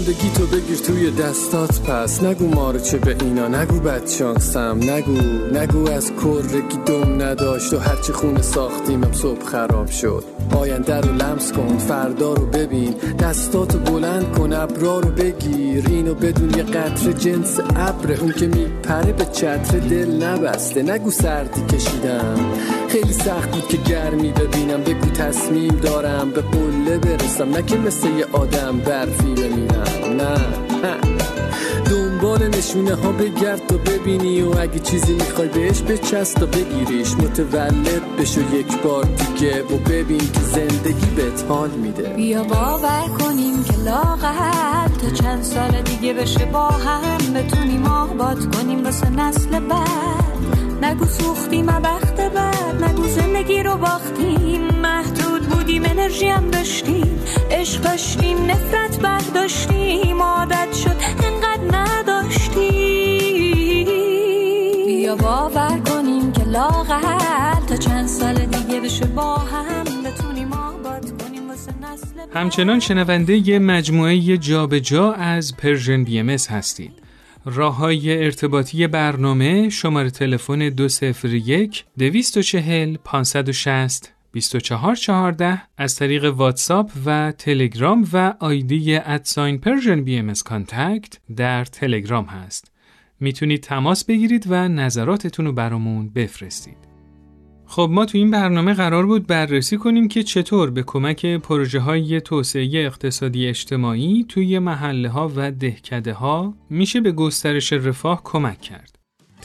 زندگی 0.05 0.29
تو 0.29 0.45
بگیر 0.45 0.77
توی 0.77 1.11
دستات 1.11 1.81
پس. 1.81 2.23
نگو 2.23 2.79
چه 2.79 2.97
به 2.97 3.15
اینا 3.21 3.47
نگو 3.47 3.79
بد 3.79 4.07
شانسم 4.07 4.79
نگو 4.81 5.21
نگو 5.53 5.91
از 5.91 6.11
کرگی 6.11 6.77
دم 6.85 7.21
نداشت 7.21 7.73
و 7.73 7.79
هرچی 7.79 8.13
خونه 8.13 8.41
ساختیمم 8.41 9.11
صبح 9.11 9.45
خراب 9.45 9.87
شد. 9.87 10.23
آینده 10.55 11.01
رو 11.01 11.11
لمس 11.11 11.51
کن 11.51 11.77
فردا 11.77 12.33
رو 12.33 12.45
ببین. 12.45 12.95
دستاتو 13.19 13.79
بلند 13.79 14.37
کن 14.37 14.53
ابرا 14.53 14.99
رو 14.99 15.09
بگیر. 15.09 15.85
اینو 15.87 16.13
بدون 16.13 16.49
یه 16.49 16.63
قطر 16.63 17.11
جنس 17.11 17.59
ابر. 17.75 18.13
اون 18.21 18.31
که 18.31 18.47
میپره 18.47 19.13
به 19.13 19.25
چتر 19.25 19.79
دل 19.79 20.23
نبسته. 20.23 20.83
نگو 20.83 21.11
سردی 21.11 21.61
کشیدم. 21.61 22.35
خیلی 22.89 23.13
سخت 23.13 23.51
بود 23.51 23.67
که 23.67 23.77
گرمی 23.77 24.31
ببینم. 24.31 24.81
بگو 24.81 25.09
تصمیم 25.09 25.79
دارم 25.83 26.31
به 26.31 26.41
قله 26.41 26.97
برسم. 26.97 27.49
نه 27.49 27.77
مثل 27.87 28.07
یه 28.07 28.25
آدم 28.33 28.77
برفی 28.77 29.33
ببینم. 29.33 29.94
نه 30.17 30.35
دنبال 31.89 32.47
نشونه 32.47 32.95
ها 32.95 33.11
بگرد 33.11 33.67
تا 33.67 33.77
ببینی 33.77 34.41
و 34.41 34.59
اگه 34.59 34.79
چیزی 34.79 35.13
می‌خوای 35.13 35.47
بهش 35.47 35.81
بچست 35.81 36.35
تا 36.35 36.45
بگیریش. 36.45 37.13
متولد 37.13 38.15
بشو 38.19 38.41
یک 38.55 38.81
بار 38.81 39.03
دیگه 39.03 39.63
و 39.63 39.77
ببین 39.77 40.31
که 40.33 40.39
زندگی 40.39 41.05
بهت 41.15 41.45
حال 41.49 41.69
میده. 41.69 42.03
بیا 42.03 42.43
باور 42.43 43.09
کنیم 43.19 43.63
که 43.63 43.73
لاغل 43.85 44.87
تا 45.01 45.09
چند 45.23 45.43
سال 45.43 45.81
دیگه 45.81 46.13
بشه 46.13 46.45
با 46.45 46.67
هم. 46.67 47.33
بتونیم 47.33 47.85
آباد 47.85 48.55
کنیم 48.55 48.83
واسه 48.83 49.09
نسل 49.09 49.59
بعد. 49.59 50.25
نگو 50.81 51.05
سوختیم 51.05 51.65
بخت 51.65 52.15
بد. 52.15 52.83
نگو 52.83 53.07
زندگی 53.07 53.63
رو 53.63 53.77
باختیم. 53.77 54.61
محدود 54.81 55.34
بودیم 55.45 55.83
انرژی 55.85 56.27
هم 56.27 56.51
داشتیم 56.51 57.19
عشق 57.51 57.81
داشتیم 57.81 58.45
نفرت 58.45 58.99
برداشتیم 58.99 60.21
عادت 60.21 60.73
شد 60.73 60.95
انقدر 61.25 61.77
نداشتیم. 61.77 63.25
بیا 64.85 65.15
باور 65.15 65.79
کنیم 65.79 66.31
که 66.31 66.43
لااقل 66.43 67.65
تا 67.67 67.75
چند 67.75 68.07
سال 68.07 68.45
دیگه 68.45 68.79
بشه 68.79 69.05
با 69.05 69.35
هم 69.35 69.83
بتونیم 70.03 70.53
آباد 70.53 71.23
کنیم 71.23 71.49
واسه 71.49 71.71
نسل 71.81 72.19
همچنان 72.33 72.79
شنونده 72.79 73.49
ی 73.49 73.59
مجموعه 73.59 74.37
جابجا 74.37 74.79
جا 74.79 75.11
از 75.13 75.57
Persian 75.57 76.03
BMS 76.03 76.29
هستید. 76.29 77.05
راه 77.45 77.75
های 77.75 78.23
ارتباطی 78.23 78.87
برنامه 78.87 79.69
شماره 79.69 80.09
تلفن 80.09 80.69
201 80.69 81.85
240 81.97 82.97
560 83.03 84.14
2414 84.35 85.61
از 85.77 85.95
طریق 85.95 86.25
واتساپ 86.25 86.91
و 87.05 87.31
تلگرام 87.31 88.07
و 88.13 88.33
آیدی 88.39 88.95
at 88.95 89.57
sign 89.57 90.03
Persian 90.03 90.17
BMS 90.17 90.33
contact 90.45 91.19
در 91.35 91.65
تلگرام 91.65 92.25
هست. 92.25 92.71
می‌تونید 93.19 93.63
تماس 93.63 94.05
بگیرید 94.05 94.45
و 94.49 94.67
نظراتتون 94.67 95.45
رو 95.45 95.51
برامون 95.51 96.09
بفرستید. 96.09 96.77
خب 97.65 97.89
ما 97.91 98.05
تو 98.05 98.17
این 98.17 98.31
برنامه 98.31 98.73
قرار 98.73 99.05
بود 99.05 99.27
بررسی 99.27 99.77
کنیم 99.77 100.07
که 100.07 100.23
چطور 100.23 100.69
به 100.69 100.83
کمک 100.83 101.25
پروژه 101.25 101.79
های 101.79 102.21
توسعه 102.21 102.85
اقتصادی 102.85 103.47
اجتماعی 103.47 104.25
توی 104.29 104.59
محله 104.59 105.09
ها 105.09 105.31
و 105.35 105.51
دهکده 105.51 106.13
ها 106.13 106.53
میشه 106.69 107.01
به 107.01 107.11
گسترش 107.11 107.73
رفاه 107.73 108.21
کمک 108.23 108.61
کرد. 108.61 108.94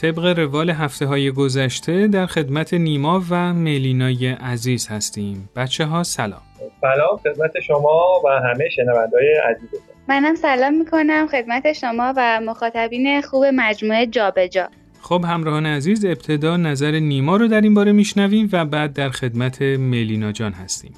طبق 0.01 0.25
روال 0.39 0.69
هفته 0.69 1.05
های 1.05 1.31
گذشته 1.31 2.07
در 2.07 2.25
خدمت 2.25 2.73
نیما 2.73 3.21
و 3.29 3.53
ملینای 3.53 4.27
عزیز 4.27 4.87
هستیم. 4.87 5.49
بچه 5.55 5.85
ها 5.85 6.03
سلام. 6.03 6.41
سلام 6.81 7.17
خدمت 7.17 7.59
شما 7.59 8.21
و 8.25 8.29
همه 8.29 8.69
شنوندهای 8.75 9.33
عزیزتون. 9.49 9.79
منم 10.07 10.35
سلام 10.35 10.77
می‌کنم 10.77 11.27
خدمت 11.31 11.73
شما 11.73 12.13
و 12.17 12.41
مخاطبین 12.45 13.21
خوب 13.21 13.45
مجموعه 13.45 14.05
جابجا. 14.05 14.47
جا. 14.47 14.69
خب 15.01 15.21
همراهان 15.27 15.65
عزیز 15.65 16.05
ابتدا 16.05 16.57
نظر 16.57 16.91
نیما 16.91 17.37
رو 17.37 17.47
در 17.47 17.61
این 17.61 17.73
باره 17.73 17.91
میشنویم 17.91 18.49
و 18.53 18.65
بعد 18.65 18.93
در 18.93 19.09
خدمت 19.09 19.61
ملینا 19.61 20.31
جان 20.31 20.51
هستیم 20.51 20.93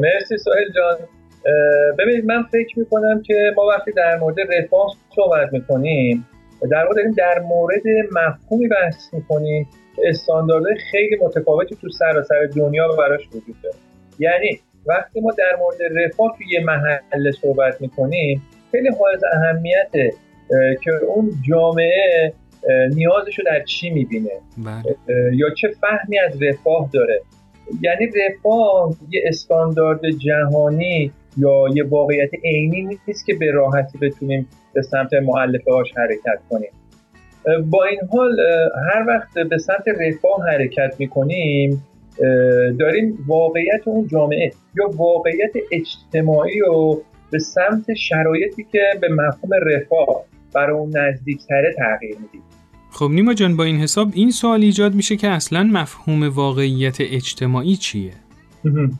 مرسی 0.00 0.38
سوهل 0.38 0.72
جان 0.74 0.96
ببینید 1.98 2.24
من 2.24 2.42
فکر 2.42 2.78
می‌کنم 2.78 3.22
که 3.22 3.52
ما 3.56 3.62
وقتی 3.66 3.92
در 3.92 4.18
مورد 4.18 4.36
رفاه 4.40 4.94
صحبت 5.16 5.52
می‌کنیم 5.52 6.26
در 6.66 6.82
واقع 6.84 6.94
داریم 6.94 7.12
در 7.12 7.38
مورد 7.38 7.82
مفهومی 8.12 8.68
بحث 8.68 9.14
می‌کنیم 9.14 9.68
که 9.96 10.02
استانداردهای 10.08 10.74
خیلی 10.90 11.16
متفاوتی 11.20 11.76
تو 11.76 11.88
سراسر 11.88 12.46
دنیا 12.56 12.88
براش 12.98 13.26
وجود 13.28 13.56
داره. 13.62 13.76
یعنی 14.18 14.60
وقتی 14.86 15.20
ما 15.20 15.32
در 15.38 15.56
مورد 15.58 15.78
رفاه 16.04 16.34
توی 16.36 16.46
یه 16.50 16.60
محله 16.60 17.32
صحبت 17.42 17.80
می‌کنیم 17.80 18.42
خیلی 18.70 18.88
حائز 18.88 19.20
اهمیته 19.32 20.12
که 20.84 20.90
اون 21.06 21.30
جامعه 21.48 22.32
نیازش 22.94 23.38
رو 23.38 23.44
در 23.44 23.64
چی 23.64 23.90
می‌بینه؟ 23.90 24.30
بله. 24.58 24.96
یا 25.36 25.46
چه 25.54 25.68
فهمی 25.80 26.18
از 26.18 26.42
رفاه 26.42 26.90
داره؟ 26.92 27.20
یعنی 27.82 28.06
رفاه 28.06 28.94
یه 29.10 29.22
استاندارد 29.26 30.00
جهانی 30.10 31.12
یا 31.38 31.64
یه 31.74 31.84
واقعیت 31.84 32.30
عینی 32.44 32.98
نیست 33.06 33.26
که 33.26 33.34
به 33.34 33.50
راحتی 33.50 33.98
بتونیم 33.98 34.48
به 34.74 34.82
سمت 34.82 35.12
معلفه 35.12 35.72
هاش 35.72 35.88
حرکت 35.96 36.40
کنیم. 36.50 36.70
با 37.70 37.84
این 37.84 38.00
حال 38.12 38.40
هر 38.92 39.04
وقت 39.08 39.48
به 39.48 39.58
سمت 39.58 39.88
رفاه 39.88 40.50
حرکت 40.50 40.94
می‌کنیم 40.98 41.84
داریم 42.78 43.24
واقعیت 43.26 43.80
اون 43.84 44.08
جامعه 44.08 44.52
یا 44.76 44.90
واقعیت 44.96 45.52
اجتماعی 45.72 46.60
رو 46.60 47.02
به 47.30 47.38
سمت 47.38 47.94
شرایطی 47.94 48.66
که 48.72 48.82
به 49.00 49.08
مفهوم 49.08 49.50
رفاه 49.62 50.24
برای 50.54 50.76
اون 50.76 50.96
نزدیکتره 50.96 51.74
تغییر 51.78 52.16
میدیم. 52.16 52.42
خب 52.90 53.08
نیما 53.10 53.34
جان 53.34 53.56
با 53.56 53.64
این 53.64 53.76
حساب 53.76 54.08
این 54.14 54.30
سوال 54.30 54.62
ایجاد 54.62 54.94
میشه 54.94 55.16
که 55.16 55.28
اصلا 55.28 55.62
مفهوم 55.72 56.28
واقعیت 56.28 56.96
اجتماعی 57.00 57.76
چیه؟ 57.76 58.12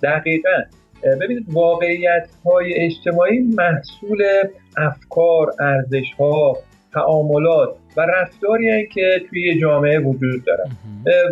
دقیقا. 0.03 0.63
ببینید 1.03 1.47
واقعیت 1.49 2.29
های 2.45 2.75
اجتماعی 2.75 3.39
محصول 3.39 4.23
افکار، 4.77 5.53
ارزش 5.61 6.13
ها، 6.19 6.57
تعاملات 6.95 7.77
و 7.97 8.01
رفتاری 8.01 8.87
که 8.87 9.23
توی 9.31 9.61
جامعه 9.61 9.99
وجود 9.99 10.45
دارن 10.45 10.71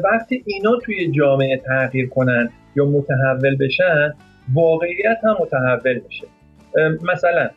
وقتی 0.04 0.42
اینا 0.46 0.76
توی 0.84 1.10
جامعه 1.10 1.56
تغییر 1.56 2.08
کنن 2.08 2.50
یا 2.76 2.84
متحول 2.84 3.56
بشن 3.56 4.14
واقعیت 4.54 5.18
هم 5.24 5.36
متحول 5.40 6.00
میشه 6.08 6.26
مثلا 7.14 7.50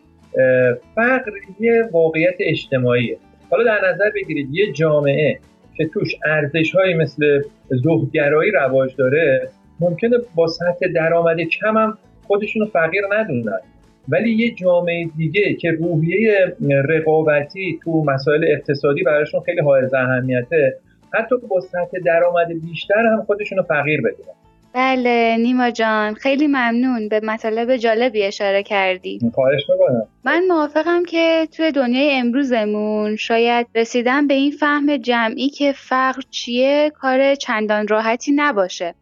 فقر 0.95 1.31
یه 1.59 1.89
واقعیت 1.91 2.35
اجتماعیه. 2.39 3.17
حالا 3.49 3.63
در 3.63 3.89
نظر 3.89 4.09
بگیرید 4.15 4.47
یه 4.51 4.71
جامعه 4.71 5.39
که 5.77 5.87
توش 5.87 6.15
ارزش 6.25 6.75
مثل 6.97 7.41
زهدگرایی 7.69 8.51
رواج 8.51 8.95
داره 8.95 9.49
ممکنه 9.79 10.17
با 10.35 10.47
سطح 10.47 10.87
درآمد 10.95 11.39
کم 11.39 11.77
هم 11.77 11.97
خودشون 12.27 12.65
فقیر 12.65 13.01
ندونن. 13.19 13.59
ولی 14.09 14.31
یه 14.31 14.51
جامعه 14.55 15.09
دیگه 15.17 15.53
که 15.53 15.71
روحیه 15.71 16.55
رقابتی 16.89 17.79
تو 17.83 18.03
مسائل 18.03 18.45
اقتصادی 18.47 19.03
براشون 19.03 19.41
خیلی 19.45 19.61
حائز 19.61 19.93
اهمیته 19.93 20.77
حتی 21.13 21.35
با 21.49 21.59
سطح 21.59 21.97
درآمد 22.05 22.47
بیشتر 22.61 23.05
هم 23.13 23.23
خودشون 23.25 23.61
فقیر 23.61 24.01
بدونن. 24.01 24.35
بله 24.73 25.37
نیما 25.39 25.71
جان. 25.71 26.13
خیلی 26.13 26.47
ممنون. 26.47 27.09
به 27.09 27.19
مطالب 27.23 27.77
جالبی 27.77 28.23
اشاره 28.23 28.63
کردی. 28.63 29.19
خواهش 29.33 29.61
می‌کنم. 29.69 30.07
من 30.25 30.43
موافقم 30.47 31.03
که 31.05 31.47
توی 31.57 31.71
دنیای 31.71 32.11
امروزمون 32.11 33.15
شاید 33.15 33.67
رسیدن 33.75 34.27
به 34.27 34.33
این 34.33 34.51
فهم 34.51 34.97
جمعی 34.97 35.49
که 35.49 35.71
فقر 35.75 36.21
چیه 36.29 36.91
کار 37.01 37.35
چندان 37.35 37.87
راحتی 37.87 38.31
نباشه. 38.35 38.93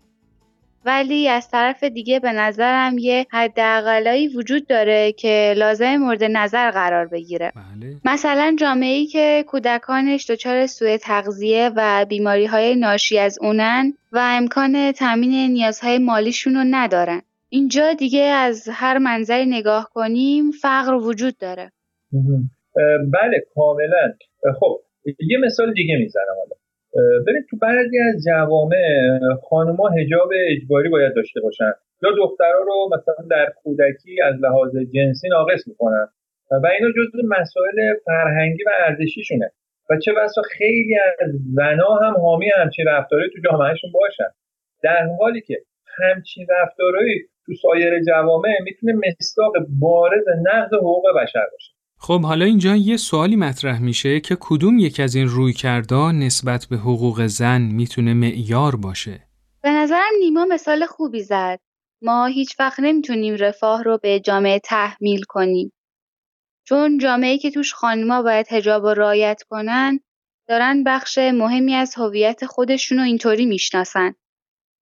ولی 0.88 1.30
از 1.30 1.50
طرف 1.50 1.84
دیگه 1.84 2.20
به 2.20 2.32
نظرم 2.32 2.98
یه 2.98 3.26
حداقلایی 3.32 4.28
وجود 4.28 4.68
داره 4.68 5.12
که 5.12 5.54
لازم 5.58 5.98
مورد 5.98 6.24
نظر 6.24 6.72
قرار 6.72 7.08
بگیره. 7.08 7.52
بله. 7.56 7.96
مثلا 8.06 8.56
جامعه 8.60 8.94
ای 8.94 9.06
که 9.06 9.44
کودکانش 9.48 10.32
دچار 10.32 10.68
سوء 10.68 10.98
تغذیه 10.98 11.72
و 11.76 12.06
بیماری 12.10 12.46
های 12.46 12.76
ناشی 12.76 13.20
از 13.20 13.40
اونن 13.42 13.94
و 14.12 14.20
امکان 14.24 14.92
تامین 14.92 15.52
نیازهای 15.52 15.98
مالیشون 15.98 16.56
رو 16.56 16.64
ندارن. 16.72 17.22
اینجا 17.50 17.94
دیگه 17.94 18.22
از 18.22 18.70
هر 18.72 18.98
منظری 18.98 19.46
نگاه 19.46 19.90
کنیم 19.94 20.52
فقر 20.52 20.94
وجود 20.94 21.38
داره. 21.38 21.72
بله 23.14 23.46
کاملا. 23.56 24.14
خب 24.60 24.82
یه 25.06 25.38
مثال 25.46 25.74
دیگه 25.74 25.96
می‌زنم 26.00 26.36
حالا. 26.38 26.57
ببین 27.28 27.46
تو 27.50 27.58
بعضی 27.58 28.00
از 28.00 28.24
جوامع 28.28 28.84
خانوما 29.50 29.90
هجاب 29.90 30.30
اجباری 30.48 30.90
باید 30.90 31.16
داشته 31.16 31.42
باشن. 31.42 31.72
یا 32.04 32.10
دخترها 32.18 32.60
رو 32.66 32.90
مثلا 32.94 33.28
در 33.30 33.54
کودکی 33.64 34.22
از 34.22 34.36
لحاظ 34.42 34.72
جنسی 34.94 35.30
ناقص 35.30 35.68
می‌کنن. 35.68 36.08
و 36.52 36.68
اینا 36.80 36.92
جزو 36.92 37.28
مسائل 37.40 37.94
فرهنگی 38.06 38.64
و 38.64 38.70
ارزشیشونه. 38.80 39.52
و 39.90 39.98
چه 39.98 40.14
بسا 40.14 40.42
خیلی 40.42 40.96
از 41.20 41.32
زنا 41.54 41.96
هم 41.96 42.14
حامی 42.22 42.50
همچین 42.56 42.86
رفتاری 42.88 43.30
تو 43.30 43.50
جامعهشون 43.50 43.92
باشن. 43.92 44.32
در 44.84 45.08
حالی 45.20 45.42
که 45.42 45.58
همچین 45.98 46.48
رفتارهایی 46.50 47.20
تو 47.46 47.54
سایر 47.62 48.04
جوامع 48.04 48.58
می‌تونه 48.64 48.94
مصداق 48.94 49.54
بارز 49.80 50.26
نقض 50.46 50.74
حقوق 50.74 51.04
بشر 51.22 51.46
باشه. 51.52 51.77
خب 52.00 52.22
حالا 52.22 52.46
اینجا 52.46 52.76
یه 52.76 52.98
سوالی 52.98 53.36
مطرح 53.36 53.82
میشه 53.82 54.20
که 54.20 54.38
کدوم 54.40 54.78
یک 54.78 55.00
از 55.00 55.16
این 55.16 55.28
روی 55.28 55.54
نسبت 56.14 56.66
به 56.66 56.78
حقوق 56.78 57.26
زن 57.26 57.62
می‌تونه 57.62 58.14
معیار 58.14 58.76
باشه؟ 58.76 59.28
به 59.62 59.70
نظرم 59.70 60.14
نیما 60.20 60.46
مثال 60.46 60.86
خوبی 60.86 61.24
زد. 61.24 61.60
ما 62.02 62.26
هیچ 62.26 62.60
وقت 62.60 62.80
نمی‌تونیم 62.80 63.36
رفاه 63.36 63.84
رو 63.84 64.00
به 64.04 64.20
جامعه 64.20 64.60
تحمیل 64.60 65.24
کنیم. 65.24 65.74
چون 66.68 66.98
جامعه 66.98 67.38
که 67.38 67.52
توش 67.52 67.74
خانما 67.74 68.22
باید 68.22 68.48
هجاب 68.50 68.84
و 68.84 68.88
رایت 68.88 69.44
کنن 69.50 70.00
دارن 70.48 70.84
بخش 70.84 71.18
مهمی 71.18 71.74
از 71.74 71.96
هویت 71.96 72.46
خودشون 72.46 72.98
رو 72.98 73.04
اینطوری 73.04 73.46
می‌شناسن. 73.46 74.16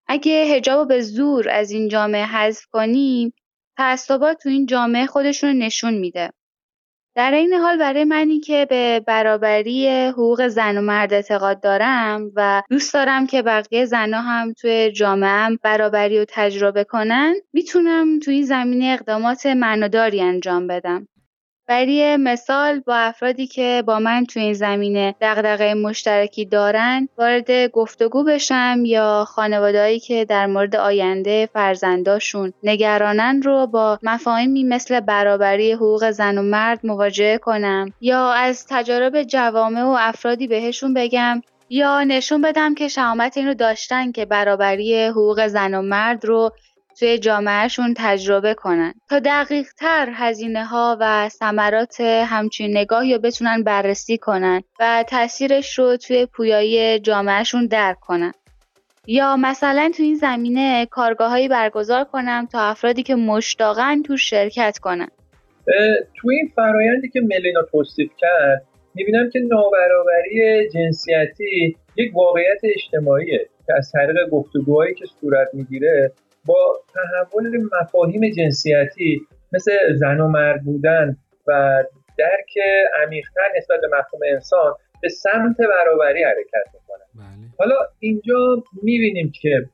اگه 0.08 0.32
هجاب 0.32 0.88
به 0.88 1.02
زور 1.02 1.50
از 1.50 1.72
این 1.72 1.88
جامعه 1.88 2.26
حذف 2.26 2.66
کنیم 2.72 3.34
تعصبات 3.78 4.38
تو 4.44 4.50
این 4.50 4.66
جامعه 4.66 5.06
خودشون 5.06 5.58
نشون 5.58 5.94
میده. 5.94 6.32
در 7.16 7.32
این 7.32 7.54
حال 7.54 7.78
برای 7.78 8.04
منی 8.04 8.40
که 8.40 8.68
به 8.70 9.00
برابری 9.08 9.90
حقوق 10.08 10.48
زن 10.48 10.78
و 10.78 10.82
مرد 10.82 11.14
اعتقاد 11.14 11.62
دارم 11.62 12.32
و 12.36 12.64
دوست 12.70 12.94
دارم 12.94 13.28
که 13.28 13.42
بقیه 13.42 13.86
زنها 13.86 14.22
هم 14.22 14.54
توی 14.54 14.92
جامعه 14.92 15.58
برابری 15.64 16.20
رو 16.20 16.26
تجربه 16.28 16.84
کنن 16.84 17.36
می‌تونم 17.54 18.20
توی 18.20 18.34
این 18.34 18.46
زمینه 18.46 18.86
اقدامات 18.86 19.46
معناداری 19.46 20.22
انجام 20.22 20.68
بدم. 20.68 21.08
برای 21.68 22.18
مثال 22.18 22.80
با 22.80 22.96
افرادی 22.96 23.48
که 23.48 23.84
با 23.88 24.00
من 24.00 24.26
تو 24.26 24.40
این 24.40 24.54
زمینه 24.54 25.16
دغدغه 25.22 25.74
مشترکی 25.74 26.46
دارن 26.46 27.10
وارد 27.18 27.72
گفتگو 27.72 28.24
بشم 28.24 28.84
یا 28.86 29.26
خانوادهایی 29.28 30.00
که 30.00 30.26
در 30.26 30.46
مورد 30.46 30.76
آینده 30.76 31.50
فرزنداشون 31.54 32.54
نگرانن 32.64 33.42
رو 33.42 33.68
با 33.68 34.00
مفاهیمی 34.04 34.64
مثل 34.64 35.00
برابری 35.00 35.72
حقوق 35.72 36.12
زن 36.12 36.38
و 36.38 36.42
مرد 36.42 36.80
مواجهه 36.84 37.38
کنم 37.38 37.94
یا 38.02 38.32
از 38.32 38.66
تجارب 38.70 39.24
جوامع 39.24 39.84
و 39.84 39.96
افرادی 40.00 40.48
بهشون 40.48 40.94
بگم 40.94 41.42
یا 41.70 42.04
نشون 42.04 42.42
بدم 42.42 42.76
که 42.76 42.88
شهامت 42.88 43.38
این 43.38 43.48
رو 43.48 43.54
داشتن 43.54 44.12
که 44.12 44.26
برابری 44.26 45.06
حقوق 45.06 45.48
زن 45.48 45.74
و 45.74 45.82
مرد 45.82 46.26
رو 46.26 46.52
توی 47.00 47.18
جامعهشون 47.18 47.94
تجربه 47.98 48.54
کنن. 48.54 48.94
تا 49.10 49.20
دقیق 49.20 49.68
تر 49.78 50.10
و 51.00 51.30
ثمرات 51.30 52.02
همچین 52.02 52.78
نگاهی 52.78 53.14
رو 53.14 53.20
بتونن 53.20 53.64
بررسی 53.64 54.18
کنن 54.18 54.62
و 54.80 55.04
تاثیرش 55.10 55.80
رو 55.80 55.98
توی 55.98 56.26
پویایی 56.26 57.00
جامعهشون 57.00 57.66
درک 57.66 58.00
کنن. 58.00 58.32
یا 59.08 59.38
مثلا 59.38 59.92
تو 59.98 60.04
این 60.04 60.16
زمینه 60.16 60.86
کارگاههایی 60.86 61.48
برگزار 61.48 62.04
کنم 62.04 62.48
تا 62.52 62.60
افرادی 62.60 63.04
که 63.04 63.16
مشتاقن 63.16 64.02
تو 64.02 64.18
شرکت 64.18 64.78
کنن. 64.82 65.08
تو 66.16 66.30
این 66.30 66.52
فرایندی 66.56 67.10
که 67.10 67.22
ملینا 67.22 67.62
توصیف 67.72 68.12
کرد 68.18 68.66
می‌بینم 68.96 69.30
که 69.30 69.40
نابرابری 69.40 70.70
جنسیتی 70.70 71.78
یک 71.96 72.16
واقعیت 72.16 72.62
اجتماعیه 72.64 73.50
که 73.68 73.74
از 73.78 73.92
طریق 73.92 74.30
گفتگوهایی 74.32 74.96
که 74.96 75.06
صورت 75.22 75.48
می‌گیره 75.54 76.12
با 76.46 76.80
تحول 76.94 77.70
مفاهیم 77.82 78.32
جنسیتی 78.32 79.22
مثل 79.54 79.72
زن 79.94 80.20
و 80.20 80.28
مرد 80.28 80.64
بودن 80.64 81.18
و 81.48 81.84
درک 82.18 82.54
عمیقتر 83.04 83.42
نسبت 83.58 83.82
به 83.82 83.88
مفهوم 83.88 84.22
انسان 84.26 84.74
به 85.02 85.10
سمت 85.10 85.58
برابری 85.58 86.24
حرکت 86.24 86.74
می‌کنن 86.74 87.06
بله. 87.16 87.50
حالا 87.58 87.76
اینجا 88.00 88.64
می‌بینیم 88.84 89.32
که 89.42 89.66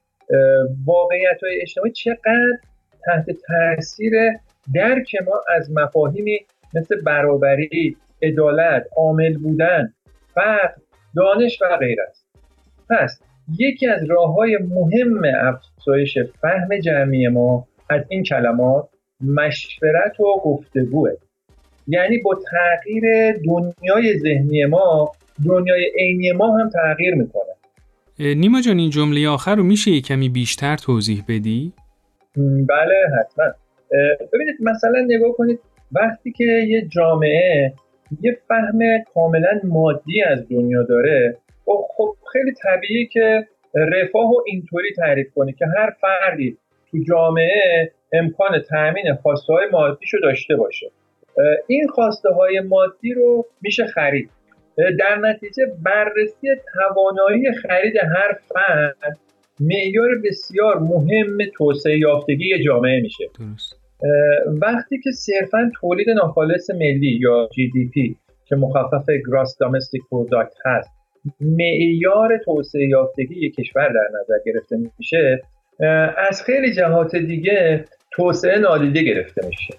واقعیت 0.86 1.44
های 1.44 1.62
اجتماعی 1.62 1.92
چقدر 1.92 2.58
تحت 3.06 3.26
تاثیر 3.48 4.14
درک 4.76 5.16
ما 5.26 5.42
از 5.50 5.72
مفاهیمی 5.72 6.40
مثل 6.74 7.02
برابری 7.02 7.98
عدالت 8.22 8.88
عامل 8.98 9.38
بودن 9.38 9.94
فقر 10.34 10.74
دانش 11.16 11.62
و 11.62 11.78
غیره 11.78 12.04
است 12.10 12.26
پس 12.90 13.22
یکی 13.60 13.88
از 13.88 14.10
راه 14.10 14.34
های 14.34 14.58
مهم 14.58 15.22
افزایش 15.36 16.18
فهم 16.42 16.80
جمعی 16.84 17.28
ما 17.28 17.68
از 17.90 18.02
این 18.10 18.24
کلمات 18.24 18.90
مشورت 19.22 20.20
و 20.20 20.24
گفتگوه. 20.44 21.12
یعنی 21.88 22.18
با 22.18 22.40
تغییر 22.52 23.04
دنیای 23.32 24.20
ذهنی 24.20 24.66
ما 24.66 25.12
دنیای 25.46 25.92
عینی 25.98 26.32
ما 26.32 26.58
هم 26.58 26.70
تغییر 26.70 27.16
می‌کنه. 27.16 27.52
نیما 28.20 28.62
جان 28.62 28.78
این 28.78 28.90
جمله 28.90 29.30
آخر 29.30 29.56
رو 29.56 29.64
میشه 29.64 29.92
یه 29.92 30.02
کمی 30.02 30.30
بیشتر 30.30 30.76
توضیح 30.76 31.24
بدی؟ 31.28 31.74
بله 32.70 32.96
حتما. 33.20 33.46
ببینید 34.34 34.56
مثلا 34.60 35.06
نگاه 35.08 35.32
کنید 35.32 35.60
وقتی 35.92 36.32
که 36.32 36.44
یه 36.44 36.82
جامعه 36.82 37.74
یه 38.22 38.38
فهم 38.48 38.80
کاملا 39.14 39.60
مادی 39.64 40.24
از 40.24 40.50
دنیا 40.50 40.84
داره 40.84 41.38
خب, 41.78 41.86
خب 41.98 42.16
خیلی 42.32 42.54
طبیعی 42.64 43.08
که 43.08 43.48
رفاه 43.76 44.32
و 44.32 44.42
اینطوری 44.46 44.94
تعریف 44.94 45.28
کنی 45.36 45.54
که 45.54 45.66
هر 45.78 45.94
فردی 46.02 46.58
تو 46.92 46.98
جامعه 47.08 47.92
امکان 48.14 48.62
تأمین 48.70 49.16
خواسته 49.22 49.54
های 49.54 49.68
مادیشو 49.72 50.18
داشته 50.24 50.56
باشه. 50.56 50.92
این 51.68 51.88
خواسته 51.88 52.30
های 52.30 52.60
مادی 52.60 53.14
رو 53.14 53.46
میشه 53.62 53.86
خرید. 53.86 54.30
در 54.78 55.16
نتیجه 55.16 55.66
بررسی 55.84 56.48
توانایی 56.74 57.52
خرید 57.52 57.96
هر 57.98 58.38
فرد 58.48 59.18
معیار 59.60 60.10
بسیار 60.26 60.80
مهم 60.80 61.38
توسعه 61.58 62.00
یافتگی 62.00 62.64
جامعه 62.64 63.02
میشه. 63.02 63.24
وقتی 64.62 65.00
که 65.04 65.12
صرفا 65.12 65.72
تولید 65.82 66.10
ناخالص 66.10 66.70
ملی 66.70 67.20
یا 67.22 67.48
GDP 67.54 68.16
که 68.46 68.56
مخفف 68.56 69.06
گراس 69.28 69.58
دامستیک 69.60 70.02
پروداکت 70.12 70.54
هست 70.66 71.01
معیار 71.42 72.38
توسعه 72.46 72.88
یافتگی 72.88 73.46
یک 73.46 73.56
کشور 73.56 73.88
در 73.88 74.08
نظر 74.22 74.34
گرفته 74.46 74.78
میشه 75.00 75.42
از 76.30 76.44
خیلی 76.44 76.74
جهات 76.74 77.16
دیگه 77.16 77.86
توسعه 78.12 78.60
نادیده 78.60 79.04
گرفته 79.04 79.48
میشه. 79.48 79.74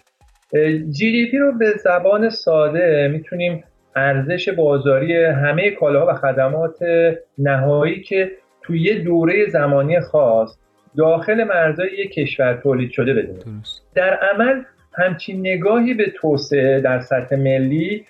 GDP 0.92 1.34
رو 1.34 1.52
به 1.58 1.70
زبان 1.84 2.30
ساده 2.30 3.08
می‌تونیم 3.12 3.64
ارزش 3.96 4.48
بازاری 4.48 5.24
همه 5.24 5.70
کالاها 5.70 6.06
و 6.06 6.14
خدمات 6.14 6.78
نهایی 7.38 8.02
که 8.02 8.30
توی 8.62 8.80
یه 8.80 8.98
دوره 8.98 9.46
زمانی 9.48 10.00
خاص 10.00 10.58
داخل 10.98 11.44
مرزهای 11.44 11.88
یک 11.92 12.12
کشور 12.12 12.54
تولید 12.62 12.90
شده 12.90 13.14
بدونیم 13.14 13.62
در 13.94 14.14
عمل 14.14 14.62
همچین 14.94 15.40
نگاهی 15.40 15.94
به 15.94 16.04
توسعه 16.16 16.80
در 16.80 17.00
سطح 17.00 17.36
ملی 17.36 18.06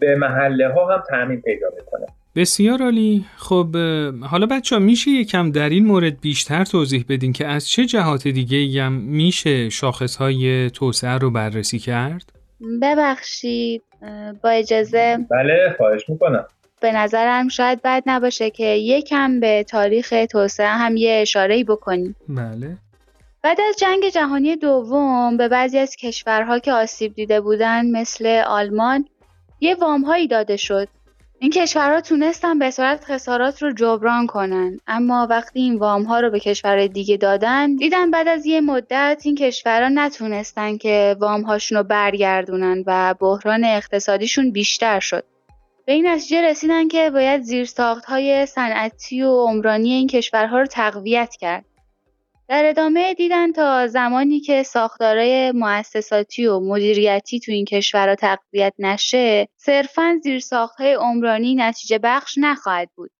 به 0.00 0.16
محله 0.16 0.68
ها 0.68 0.94
هم 0.94 1.02
تعمین 1.08 1.40
پیدا 1.40 1.66
می‌کنه. 1.76 2.06
بسیار 2.36 2.82
عالی 2.82 3.24
خب 3.36 3.76
حالا 4.22 4.46
بچه 4.46 4.76
ها 4.76 4.82
میشه 4.82 5.10
یکم 5.10 5.50
در 5.50 5.68
این 5.68 5.86
مورد 5.86 6.20
بیشتر 6.20 6.64
توضیح 6.64 7.04
بدین 7.08 7.32
که 7.32 7.46
از 7.46 7.68
چه 7.68 7.86
جهات 7.86 8.28
دیگه 8.28 8.82
هم 8.82 8.92
میشه 8.92 9.68
شاخص 9.68 10.16
های 10.16 10.70
توسعه 10.70 11.18
رو 11.18 11.30
بررسی 11.30 11.78
کرد؟ 11.78 12.32
ببخشید 12.82 13.82
با 14.42 14.50
اجازه 14.50 15.18
بله 15.30 15.74
خواهش 15.76 16.08
می‌کنم 16.08 16.44
به 16.80 16.92
نظرم 16.92 17.48
شاید 17.48 17.82
بد 17.82 18.02
نباشه 18.06 18.50
که 18.50 18.64
یکم 18.64 19.40
به 19.40 19.64
تاریخ 19.68 20.14
توسعه 20.30 20.66
هم 20.66 20.96
یه 20.96 21.18
اشاره‌ای 21.22 21.64
بکنیم. 21.64 22.16
بله. 22.28 22.76
بعد 23.42 23.58
از 23.68 23.76
جنگ 23.78 24.08
جهانی 24.08 24.56
دوم 24.56 25.36
به 25.36 25.48
بعضی 25.48 25.78
از 25.78 25.96
کشورها 25.96 26.58
که 26.58 26.72
آسیب 26.72 27.14
دیده 27.14 27.40
بودن 27.40 27.90
مثل 27.90 28.42
آلمان 28.46 29.08
یه 29.60 29.74
وامهایی 29.74 30.28
داده 30.28 30.56
شد 30.56 30.88
این 31.42 31.50
کشورها 31.50 32.00
تونستن 32.00 32.58
به 32.58 32.70
صورت 32.70 33.04
خسارات 33.04 33.62
رو 33.62 33.72
جبران 33.72 34.26
کنن. 34.26 34.80
اما 34.86 35.26
وقتی 35.30 35.60
این 35.60 35.78
وام 35.78 36.02
ها 36.02 36.20
رو 36.20 36.30
به 36.30 36.40
کشورهای 36.40 36.88
دیگه 36.88 37.16
دادن 37.16 37.76
دیدن 37.76 38.10
بعد 38.10 38.28
از 38.28 38.46
یه 38.46 38.60
مدت 38.60 39.22
این 39.24 39.34
کشورها 39.34 39.88
نتونستن 39.88 40.76
که 40.76 41.16
وام 41.20 41.42
هاشون 41.42 41.78
رو 41.78 41.84
برگردونن 41.84 42.84
و 42.86 43.14
بحران 43.20 43.64
اقتصادیشون 43.64 44.50
بیشتر 44.50 45.00
شد. 45.00 45.24
به 45.86 45.92
این 45.92 46.06
نتیجه 46.06 46.40
رسیدن 46.40 46.88
که 46.88 47.10
باید 47.10 47.42
زیرساخت 47.42 48.04
های 48.04 48.46
صنعتی 48.46 49.22
و 49.22 49.30
عمرانی 49.30 49.92
این 49.92 50.06
کشورها 50.06 50.58
رو 50.60 50.66
تقویت 50.66 51.36
کرد. 51.40 51.64
در 52.48 52.64
ادامه 52.66 53.14
دیدن 53.14 53.52
تا 53.52 53.86
زمانی 53.86 54.40
که 54.40 54.62
ساختارهای 54.62 55.52
مؤسساتی 55.52 56.46
و 56.46 56.60
مدیریتی 56.60 57.40
تو 57.40 57.52
این 57.52 57.64
کشورها 57.64 58.14
تقویت 58.14 58.74
نشه 58.78 59.48
صرفا 59.56 60.18
زیرساختهای 60.22 60.92
عمرانی 60.92 61.54
نتیجه 61.54 61.98
بخش 62.02 62.38
نخواهد 62.40 62.88
بود. 62.96 63.10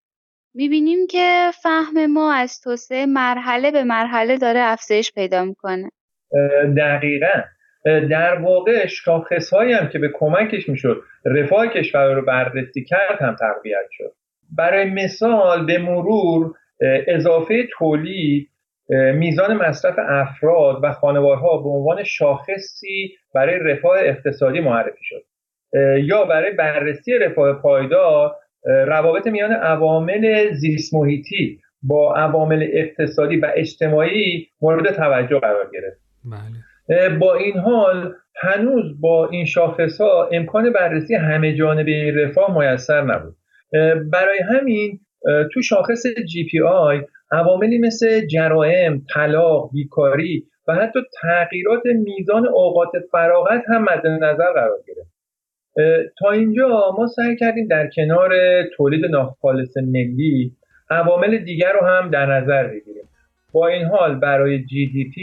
می‌بینیم 0.54 1.06
که 1.06 1.50
فهم 1.62 2.06
ما 2.06 2.34
از 2.34 2.60
توسعه 2.60 3.06
مرحله 3.06 3.70
به 3.70 3.84
مرحله 3.84 4.36
داره 4.38 4.60
افزایش 4.60 5.12
پیدا 5.12 5.44
می‌کنه. 5.44 5.90
دقیقا. 6.76 7.42
در 7.84 8.34
واقع 8.34 8.86
شاخص 8.86 9.52
هم 9.54 9.88
که 9.88 9.98
به 9.98 10.10
کمکش 10.14 10.68
می‌شد 10.68 11.02
رفاه 11.24 11.68
کشور 11.68 12.14
رو 12.14 12.22
بررسی 12.24 12.84
کرد 12.84 13.20
هم 13.20 13.36
تقویت 13.36 13.86
شد. 13.90 14.12
برای 14.56 14.90
مثال 14.90 15.66
به 15.66 15.78
مرور 15.78 16.54
اضافه 17.08 17.68
تولید 17.78 18.48
میزان 18.88 19.56
مصرف 19.56 19.94
افراد 20.08 20.80
و 20.82 20.92
خانوارها 20.92 21.56
به 21.56 21.68
عنوان 21.68 22.02
شاخصی 22.02 23.12
برای 23.34 23.58
رفاه 23.58 23.98
اقتصادی 24.00 24.60
معرفی 24.60 25.04
شد. 25.04 25.22
یا 25.98 26.24
برای 26.24 26.52
بررسی 26.52 27.18
رفاه 27.18 27.52
پایدار 27.52 28.34
روابط 28.64 29.26
میان 29.26 29.52
عوامل 29.52 30.52
زیست 30.52 30.94
محیطی 30.94 31.58
با 31.82 32.14
عوامل 32.14 32.68
اقتصادی 32.72 33.36
و 33.36 33.52
اجتماعی 33.56 34.48
مورد 34.60 34.94
توجه 34.94 35.38
قرار 35.38 35.70
گرفت. 35.72 36.00
بله. 36.24 37.18
با 37.18 37.34
این 37.34 37.56
حال 37.58 38.14
هنوز 38.36 39.00
با 39.00 39.28
این 39.28 39.44
شاخص 39.44 40.00
ها 40.00 40.28
امکان 40.32 40.72
بررسی 40.72 41.14
همه 41.14 41.54
جانبه 41.54 42.12
رفاه 42.16 42.58
میسر 42.58 43.02
نبود. 43.02 43.36
برای 44.12 44.38
همین 44.38 45.00
تو 45.52 45.62
شاخص 45.62 46.06
جی 46.06 46.44
پی 46.44 46.60
آی 46.60 47.00
عواملی 47.32 47.78
مثل 47.78 48.26
جرائم، 48.26 49.02
طلاق، 49.14 49.70
بیکاری 49.72 50.44
و 50.68 50.74
حتی 50.74 51.00
تغییرات 51.22 51.82
میزان 51.86 52.48
اوقات 52.48 52.90
فراغت 53.12 53.62
هم 53.68 53.82
مد 53.82 54.06
نظر 54.06 54.52
قرار 54.52 54.78
گرفت. 54.88 55.12
تا 56.18 56.30
اینجا 56.30 56.94
ما 56.98 57.06
سعی 57.06 57.36
کردیم 57.36 57.66
در 57.66 57.88
کنار 57.96 58.30
تولید 58.76 59.04
ناخالص 59.04 59.76
ملی 59.76 60.52
عوامل 60.90 61.38
دیگر 61.38 61.72
رو 61.80 61.86
هم 61.86 62.10
در 62.10 62.26
نظر 62.26 62.66
بگیریم. 62.66 63.08
با 63.52 63.66
این 63.66 63.84
حال 63.84 64.14
برای 64.14 64.58
GDP 64.58 65.16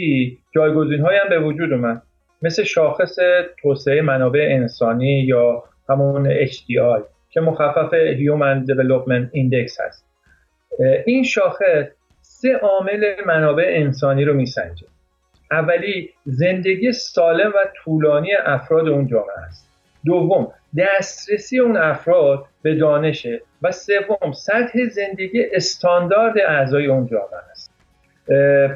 جایگزین 0.54 1.00
هم 1.00 1.28
به 1.30 1.38
وجود 1.38 1.72
اومد. 1.72 2.02
مثل 2.42 2.62
شاخص 2.62 3.16
توسعه 3.62 4.02
منابع 4.02 4.48
انسانی 4.50 5.20
یا 5.20 5.64
همون 5.88 6.46
HDI 6.46 7.02
که 7.30 7.40
مخفف 7.40 7.90
Human 7.90 8.66
Development 8.66 9.30
Index 9.34 9.80
هست. 9.86 10.06
این 11.06 11.24
شاخص 11.24 11.99
سه 12.42 12.56
عامل 12.56 13.14
منابع 13.26 13.64
انسانی 13.68 14.24
رو 14.24 14.34
میسنجه. 14.34 14.86
اولی 15.50 16.10
زندگی 16.24 16.92
سالم 16.92 17.48
و 17.48 17.58
طولانی 17.84 18.32
افراد 18.44 18.88
اون 18.88 19.06
جامعه 19.06 19.38
است. 19.48 19.68
دوم 20.04 20.52
دسترسی 20.78 21.58
اون 21.58 21.76
افراد 21.76 22.44
به 22.62 22.74
دانشه. 22.74 23.40
و 23.62 23.72
سوم 23.72 24.32
سطح 24.32 24.84
زندگی 24.84 25.44
استاندارد 25.52 26.38
اعضای 26.38 26.86
اون 26.86 27.06
جامعه 27.06 27.40
است. 27.50 27.72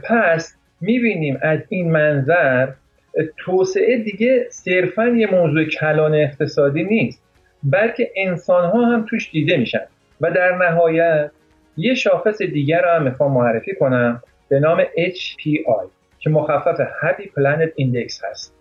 پس 0.05 0.57
می‌بینیم 0.81 1.39
از 1.43 1.59
این 1.69 1.91
منظر 1.91 2.69
توسعه 3.37 3.97
دیگه 3.97 4.47
صرفا 4.51 5.09
یه 5.09 5.31
موضوع 5.35 5.65
کلان 5.65 6.15
اقتصادی 6.15 6.85
نیست 6.85 7.23
بلکه 7.63 8.11
انسان 8.17 8.71
ها 8.71 8.85
هم 8.87 9.07
توش 9.11 9.31
دیده 9.31 9.57
میشن. 9.57 9.87
و 10.21 10.31
در 10.31 10.57
نهایت 10.57 11.31
یه 11.77 11.95
شاخص 11.95 12.43
دیگر 12.43 12.83
رو 12.83 12.89
هم 12.89 13.03
می‌خوام 13.03 13.33
معرفی 13.33 13.75
کنم. 13.75 14.23
به 14.49 14.61
نام 14.61 14.85
HPI 14.85 15.89
که 16.19 16.31
مخفف 16.31 16.81
Happy 16.81 17.23
Planet 17.23 17.71
Index 17.81 18.25
هست. 18.31 18.55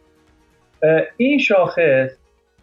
این 1.17 1.39
شاخص 1.39 2.09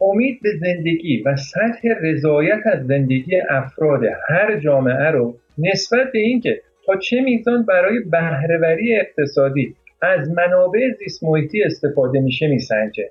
امید 0.01 0.41
به 0.43 0.49
زندگی 0.61 1.23
و 1.23 1.37
سطح 1.37 1.89
رضایت 2.03 2.61
از 2.73 2.87
زندگی 2.87 3.37
افراد 3.51 4.01
هر 4.29 4.59
جامعه 4.59 5.11
رو 5.11 5.37
نسبت 5.59 6.13
به 6.13 6.19
اینکه 6.19 6.61
تا 6.87 6.97
چه 6.97 7.21
میزان 7.21 7.67
برای 7.67 7.99
بهرهوری 8.01 8.97
اقتصادی 8.97 9.75
از 10.03 10.31
منابع 10.31 10.91
زیست 10.99 11.25
محیطی 11.25 11.63
استفاده 11.63 12.21
میشه 12.21 12.49
میسنجه. 12.49 13.11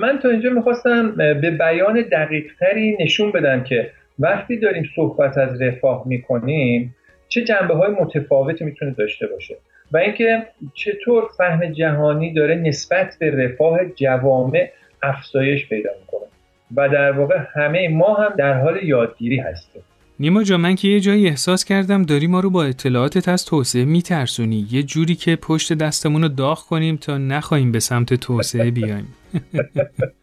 من 0.00 0.18
تا 0.22 0.28
اینجا 0.28 0.50
می‌خواستم 0.50 1.14
به 1.16 1.50
بیان 1.50 2.02
دقیقتری 2.12 2.96
نشون 3.00 3.32
بدم 3.32 3.64
که 3.64 3.90
وقتی 4.20 4.56
داریم 4.56 4.84
صحبت 4.96 5.38
از 5.38 5.62
رفاه 5.62 6.02
می‌کنیم 6.06 6.94
چه 7.28 7.44
جنبه 7.44 7.74
های 7.74 7.90
متفاوتی 7.90 8.64
می‌تونه 8.64 8.90
داشته 8.90 9.26
باشه؟ 9.26 9.56
و 9.92 9.96
اینکه 9.96 10.46
چطور 10.74 11.24
فهم 11.38 11.72
جهانی 11.72 12.32
داره 12.32 12.54
نسبت 12.54 13.16
به 13.20 13.30
رفاه 13.30 13.78
جوامع 13.84 14.70
افزایش 15.02 15.68
پیدا 15.68 15.90
می‌کنه. 16.00 16.20
و 16.76 16.88
در 16.88 17.12
واقع 17.12 17.38
همه 17.54 17.88
ما 17.88 18.14
هم 18.14 18.32
در 18.38 18.60
حال 18.60 18.84
یادگیری 18.84 19.36
هستیم. 19.36 19.82
نیما 20.20 20.42
جا 20.42 20.56
من 20.56 20.74
که 20.74 20.88
یه 20.88 21.00
جایی 21.00 21.28
احساس 21.28 21.64
کردم 21.64 22.02
داری 22.02 22.26
ما 22.26 22.40
رو 22.40 22.50
با 22.50 22.64
اطلاعاتت 22.64 23.28
از 23.28 23.44
توسعه 23.44 23.84
میترسونی. 23.84 24.66
یه 24.70 24.82
جوری 24.82 25.14
که 25.14 25.36
پشت 25.36 25.72
دستمون 25.72 26.22
رو 26.22 26.28
داغ 26.28 26.58
کنیم 26.58 26.96
تا 26.96 27.18
نخواهیم 27.18 27.72
به 27.72 27.80
سمت 27.80 28.14
توسعه 28.14 28.70
بیایم. 28.70 29.08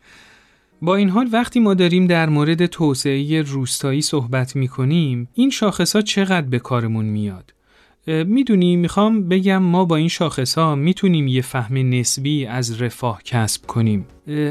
با 0.81 0.95
این 0.95 1.09
حال 1.09 1.29
وقتی 1.31 1.59
ما 1.59 1.73
داریم 1.73 2.07
در 2.07 2.29
مورد 2.29 2.65
توسعه 2.65 3.41
روستایی 3.41 4.01
صحبت 4.01 4.55
می 4.55 4.67
کنیم 4.67 5.29
این 5.33 5.49
شاخص 5.49 5.95
ها 5.95 6.01
چقدر 6.01 6.47
به 6.47 6.59
کارمون 6.59 7.05
میاد؟ 7.05 7.53
می‌دونی 8.07 8.75
می‌خوام 8.75 9.27
بگم 9.27 9.57
ما 9.57 9.85
با 9.85 9.95
این 9.95 10.07
شاخص 10.07 10.57
ها 10.57 10.75
می‌تونیم 10.75 11.27
یه 11.27 11.41
فهم 11.41 11.77
نسبی 11.77 12.45
از 12.45 12.81
رفاه 12.81 13.23
کسب 13.23 13.65
کنیم. 13.65 14.05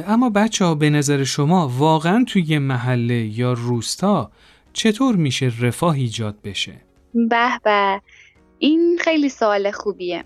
اما 0.06 0.30
بچه 0.30 0.64
ها 0.64 0.74
به 0.74 0.90
نظر 0.90 1.24
شما 1.24 1.68
واقعا 1.68 2.24
توی 2.28 2.58
محله 2.58 3.38
یا 3.38 3.52
روستا 3.52 4.30
چطور 4.72 5.16
میشه 5.16 5.52
رفاه 5.60 5.94
ایجاد 5.94 6.36
بشه؟ 6.44 6.72
به 7.14 7.58
به. 7.64 8.00
این 8.58 8.98
خیلی 9.00 9.28
سوال 9.28 9.70
خوبیه. 9.70 10.24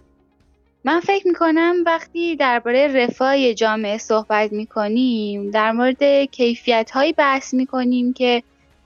من 0.85 1.01
فکر 1.01 1.29
می‌کنم 1.29 1.75
وقتی 1.87 2.37
درباره 2.37 2.87
رفاه 2.87 3.55
جامعه 3.55 3.99
صحبت 3.99 4.53
می‌کنیم 4.53 5.51
در 5.51 5.73
مورد 5.73 6.05
کیفیت 6.25 6.91
هایی 6.91 7.13
بحث 7.13 7.55
می‌کنیم 7.55 8.13
که 8.13 8.43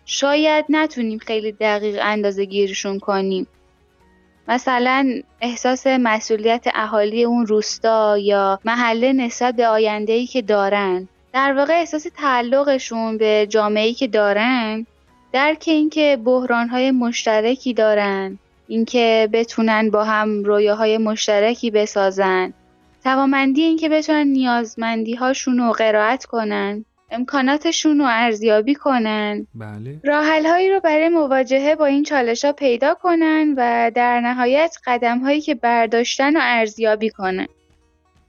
شاید 0.07 0.65
نتونیم 0.69 1.19
خیلی 1.19 1.53
دقیق 1.53 1.99
اندازه 2.03 2.45
گیرشون 2.45 2.99
کنیم. 2.99 3.47
مثلا 4.49 5.11
احساس 5.41 5.87
مسئولیت 5.87 6.67
اهالی 6.75 7.25
اون 7.25 7.47
روستا 7.47 8.19
یا 8.19 8.59
محله 8.65 9.13
نسبت 9.13 9.55
به 9.57 9.67
آینده‌ای 9.67 10.27
که 10.27 10.43
دارن 10.43 11.09
در 11.33 11.53
واقع 11.53 11.73
احساس 11.73 12.07
تعلقشون 12.17 13.19
به 13.19 13.47
جامعه‌ای 13.51 13.95
که 13.95 14.07
دارن 14.07 14.87
درک 15.33 15.65
اینکه 15.67 16.19
بحرانهای 16.25 16.91
مشترکی 16.91 17.75
دارن. 17.75 18.39
اینکه 18.69 19.29
بتونن 19.33 19.91
با 19.91 20.05
هم 20.05 20.45
رویاهای 20.45 20.99
مشترکی 20.99 21.71
بسازن. 21.71 22.53
توامندی 23.05 23.63
اینکه 23.63 23.89
بتونن 23.89 24.27
نیازمندی 24.27 25.15
هاشون 25.15 25.59
رو 25.59 25.73
قرائت 25.73 26.25
کنن 26.25 26.85
امکاناتشون 27.11 27.99
رو 27.99 28.05
ارزیابی 28.09 28.75
کنن. 28.75 29.47
بله. 29.55 30.01
راحل 30.05 30.47
هایی 30.47 30.71
رو 30.71 30.81
برای 30.81 31.09
مواجهه 31.09 31.75
با 31.75 31.87
این 31.87 32.03
چالش 32.03 32.45
ها 32.45 32.53
پیدا 32.53 32.95
کنن 32.95 33.55
و 33.57 33.91
در 33.95 34.21
نهایت 34.21 34.77
قدم 34.87 35.19
هایی 35.19 35.41
که 35.41 35.55
برداشتن 35.55 36.37
و 36.37 36.41
ارزیابی 36.43 37.11
کنن. 37.11 37.47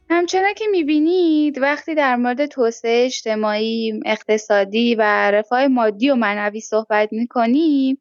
همچنان 0.09 0.53
که 0.53 0.65
می‌بینید 0.71 1.57
وقتی 1.57 1.95
در 1.95 2.15
مورد 2.15 2.45
توسعه 2.45 3.05
اجتماعی، 3.05 3.99
اقتصادی 4.05 4.95
و 4.95 5.31
رفاه 5.31 5.67
مادی 5.67 6.09
و 6.09 6.15
معنوی 6.15 6.59
صحبت 6.59 7.09
می‌کنیم 7.11 7.97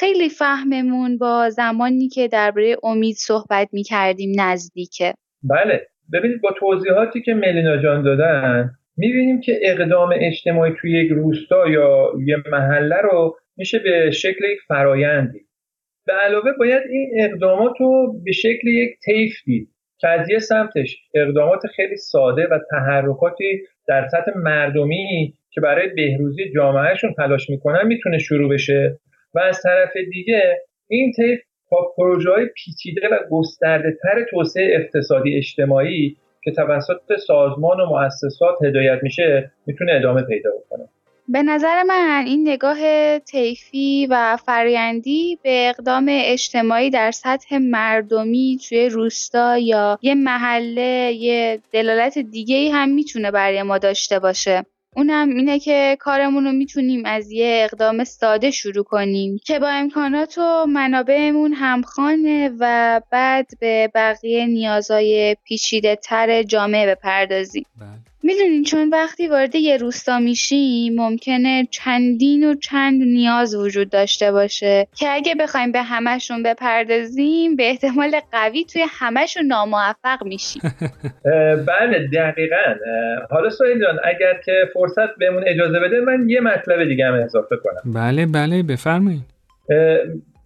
خیلی 0.00 0.28
فهممون 0.28 1.18
با 1.18 1.50
زمانی 1.50 2.08
که 2.08 2.28
درباره 2.28 2.76
امید 2.82 3.16
صحبت 3.16 3.68
می‌کردیم 3.72 4.40
نزدیکه. 4.40 5.14
بله. 5.42 5.86
ببینید 6.12 6.40
با 6.40 6.50
توضیحاتی 6.58 7.22
که 7.22 7.34
ملینا 7.34 7.82
جان 7.82 8.02
دادن 8.02 8.70
می‌بینیم 8.96 9.40
که 9.40 9.60
اقدام 9.62 10.10
اجتماعی 10.20 10.72
توی 10.80 11.04
یک 11.04 11.10
روستا 11.10 11.68
یا 11.68 12.12
یه 12.26 12.36
محله 12.52 12.96
رو 12.96 13.36
میشه 13.56 13.78
به 13.78 14.10
شکل 14.10 14.44
یک 14.52 14.58
فرایندی. 14.68 15.40
به 16.06 16.12
علاوه 16.12 16.52
باید 16.58 16.82
این 16.90 17.10
اقدامات 17.20 17.72
رو 17.80 18.20
به 18.24 18.32
شکل 18.32 18.68
یک 18.68 18.90
طیف 19.04 19.32
دید 19.44 19.68
که 19.98 20.08
از 20.08 20.30
یه 20.30 20.38
سمتش 20.38 20.96
اقدامات 21.14 21.66
خیلی 21.76 21.96
ساده 21.96 22.46
و 22.50 22.58
تحرکاتی 22.70 23.60
در 23.88 24.08
سطح 24.08 24.32
مردمی 24.36 25.34
که 25.50 25.60
برای 25.60 25.88
بهروزی 25.88 26.52
جامعهشون 26.54 27.14
تلاش 27.14 27.50
می‌کنن 27.50 27.86
می‌تونه 27.86 28.18
شروع 28.18 28.54
بشه. 28.54 29.00
و 29.34 29.38
از 29.38 29.62
طرف 29.62 29.96
دیگه 30.10 30.60
این 30.88 31.12
طیف 31.12 31.40
با 31.70 31.92
پروژه 31.96 32.30
های 32.30 32.46
پیچیده 32.46 33.08
و 33.08 33.18
گسترده 33.30 33.96
تر 34.02 34.26
توسعه 34.30 34.76
اقتصادی 34.80 35.36
اجتماعی 35.36 36.16
که 36.44 36.50
توسط 36.50 37.16
سازمان 37.26 37.80
و 37.80 37.86
مؤسسات 37.86 38.62
هدایت 38.64 38.98
میشه 39.02 39.52
می‌تونه 39.66 39.92
ادامه 39.92 40.22
پیدا 40.22 40.50
بکنه. 40.50 40.88
به 41.28 41.42
نظر 41.42 41.82
من 41.82 42.24
این 42.26 42.48
نگاه 42.48 42.78
طیفی 43.18 44.06
و 44.10 44.36
فرایندی 44.46 45.38
به 45.42 45.68
اقدام 45.68 46.06
اجتماعی 46.10 46.90
در 46.90 47.10
سطح 47.10 47.58
مردمی 47.58 48.58
توی 48.68 48.88
روستا 48.88 49.58
یا 49.58 49.98
یه 50.02 50.14
محله 50.14 51.12
یه 51.12 51.58
دلالت 51.72 52.18
دیگه 52.18 52.56
ای 52.56 52.68
هم 52.68 52.88
می‌تونه 52.88 53.30
برای 53.30 53.62
ما 53.62 53.78
داشته 53.78 54.18
باشه. 54.18 54.62
اونم 54.96 55.28
اینه 55.28 55.58
که 55.58 55.96
کارمون 56.00 56.44
رو 56.44 56.52
می‌تونیم 56.52 57.02
از 57.04 57.30
یه 57.30 57.60
اقدام 57.64 58.04
ساده 58.04 58.50
شروع 58.50 58.84
کنیم 58.84 59.38
که 59.44 59.58
با 59.58 59.68
امکانات 59.68 60.38
و 60.38 60.66
منابعمون 60.68 61.52
همخانه 61.52 62.50
و 62.58 63.00
بعد 63.10 63.50
به 63.60 63.90
بقیه 63.94 64.46
نیازهای 64.46 65.36
پیچیده 65.44 65.96
تر 65.96 66.42
جامعه 66.42 66.86
بپردازیم 66.94 67.66
بله. 67.80 68.09
می‌دونین 68.30 68.64
چون 68.64 68.88
وقتی 68.88 69.28
وارد 69.28 69.54
یه 69.54 69.76
روستا 69.76 70.18
میشیم 70.18 70.94
ممکنه 70.94 71.68
چندین 71.70 72.50
و 72.50 72.54
چند 72.54 73.02
نیاز 73.02 73.54
وجود 73.54 73.90
داشته 73.90 74.32
باشه 74.32 74.86
که 74.96 75.06
اگه 75.10 75.34
بخوایم 75.34 75.72
به 75.72 75.82
همشون 75.82 76.42
بپردازیم 76.42 77.56
به 77.56 77.68
احتمال 77.70 78.20
قوی 78.32 78.64
توی 78.64 78.84
همشون 78.88 79.46
ناموفق 79.46 80.24
میشیم. 80.24 80.62
بله 81.70 82.08
دقیقا. 82.12 82.74
حالا 83.30 83.50
سویل 83.50 83.80
جان 83.80 83.98
اگر 84.04 84.40
که 84.44 84.52
فرصت 84.74 85.16
بهمون 85.18 85.44
اجازه 85.46 85.80
بده 85.80 86.00
من 86.00 86.28
یه 86.28 86.40
مطلب 86.40 86.88
دیگه 86.88 87.06
هم 87.06 87.14
اضافه 87.14 87.56
کنم. 87.56 87.92
بله 87.94 88.26
بله 88.26 88.62
بفرمایید. 88.62 89.22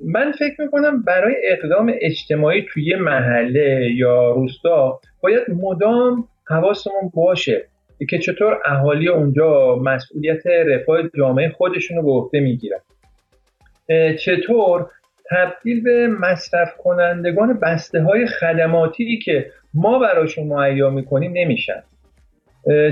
من 0.05 0.33
فکر 0.33 0.61
می‌کنم 0.61 1.03
برای 1.03 1.35
اقدام 1.45 1.93
اجتماعی 2.01 2.67
توی 2.73 2.95
محله 2.95 3.91
یا 3.95 4.31
روستا 4.31 5.01
باید 5.21 5.43
مدام 5.49 6.29
حواسمون 6.45 7.11
باشه. 7.15 7.67
که 8.11 8.19
چطور 8.19 8.61
اهالی 8.65 9.09
اونجا 9.09 9.77
مسئولیت 9.77 10.47
رفاه 10.47 10.99
جامعه 11.19 11.49
خودشون 11.49 11.97
رو 11.97 12.03
به 12.03 12.11
عهده 12.11 12.41
می‌گیرن. 12.41 12.81
چطور 14.19 14.87
تبدیل 15.31 15.83
به 15.83 16.07
مصرف 16.09 16.77
کنندگان 16.77 17.59
بسته 17.63 18.03
های 18.03 18.27
خدماتی 18.27 19.19
که 19.19 19.51
ما 19.75 19.99
براشون 19.99 20.47
معیا 20.47 20.91
می‌کنیم 20.91 21.33
نمیشن. 21.35 21.83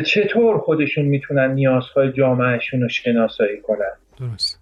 چطور 0.04 0.58
خودشون 0.58 1.04
می‌تونن 1.04 1.50
نیازهای 1.50 2.12
جامعهشون 2.12 2.80
رو 2.80 2.88
شناسایی 2.88 3.60
کنن؟ 3.60 3.92
درست. 4.20 4.60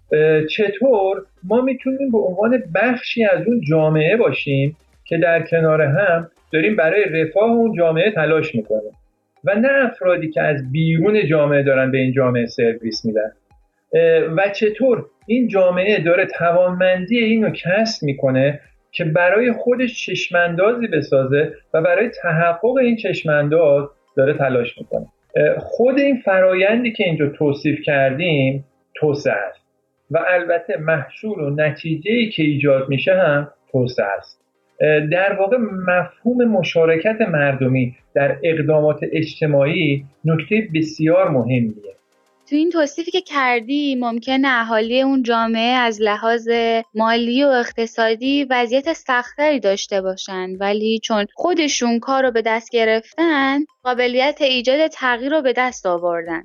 چطور 0.49 1.25
ما 1.43 1.61
می‌تونیم 1.61 2.11
به 2.11 2.17
عنوان 2.17 2.63
بخشی 2.75 3.25
از 3.25 3.47
اون 3.47 3.61
جامعه 3.69 4.17
باشیم 4.17 4.77
که 5.05 5.17
در 5.17 5.41
کنار 5.41 5.81
هم 5.81 6.31
داریم 6.53 6.75
برای 6.75 7.03
رفاه 7.03 7.49
اون 7.51 7.77
جامعه 7.77 8.11
تلاش 8.11 8.55
می‌کنیم؟ 8.55 8.91
و 9.43 9.55
نه 9.55 9.69
افرادی 9.85 10.29
که 10.29 10.41
از 10.41 10.71
بیرون 10.71 11.27
جامعه 11.27 11.63
دارن 11.63 11.91
به 11.91 11.97
این 11.97 12.11
جامعه 12.11 12.45
سرویس 12.45 13.05
میدن. 13.05 13.31
و 14.37 14.49
چطور؟ 14.49 15.05
این 15.27 15.47
جامعه 15.47 16.03
داره 16.03 16.25
توانمندی 16.25 17.17
اینو 17.17 17.49
کسب 17.49 18.03
می‌کنه 18.03 18.59
که 18.91 19.03
برای 19.03 19.51
خودش 19.51 20.05
چشماندازی 20.05 20.87
بسازه 20.87 21.53
و 21.73 21.81
برای 21.81 22.09
تحقق 22.21 22.75
این 22.77 22.95
چشمانداز 22.95 23.89
داره 24.17 24.33
تلاش 24.33 24.77
می‌کنه. 24.77 25.05
خود 25.57 25.99
این 25.99 26.17
فرایندی 26.25 26.91
که 26.91 27.03
اینجا 27.03 27.29
توصیف 27.29 27.81
کردیم 27.81 28.65
توسعه 28.95 29.33
است. 29.33 29.61
و 30.11 30.19
البته 30.27 30.77
محصول 30.77 31.39
و 31.39 31.49
نتیجه 31.49 32.29
که 32.29 32.43
ایجاد 32.43 32.89
میشه 32.89 33.13
هم 33.13 33.51
توسعه 33.71 34.05
است. 34.17 34.40
در 35.11 35.33
واقع 35.39 35.57
مفهوم 35.87 36.45
مشارکت 36.45 37.21
مردمی 37.21 37.95
در 38.13 38.37
اقدامات 38.43 38.99
اجتماعی 39.11 40.05
نکته 40.25 40.67
بسیار 40.75 41.29
مهمیه. 41.29 41.91
تو 42.49 42.55
این 42.55 42.69
توصیفی 42.69 43.11
که 43.11 43.21
کردی 43.21 43.95
ممکن 43.95 44.45
اهالی 44.45 45.01
اون 45.01 45.23
جامعه 45.23 45.71
از 45.71 46.01
لحاظ 46.01 46.49
مالی 46.95 47.43
و 47.43 47.47
اقتصادی 47.47 48.43
وضعیت 48.49 48.93
سختری 48.93 49.59
داشته 49.59 50.01
باشن 50.01 50.55
ولی 50.59 50.99
چون 50.99 51.25
خودشون 51.33 51.99
کار 51.99 52.23
رو 52.23 52.31
به 52.31 52.41
دست 52.41 52.69
گرفتن 52.71 53.59
قابلیت 53.83 54.41
ایجاد 54.41 54.87
تغییر 54.87 55.31
رو 55.31 55.41
به 55.41 55.53
دست 55.53 55.85
آوردن. 55.85 56.43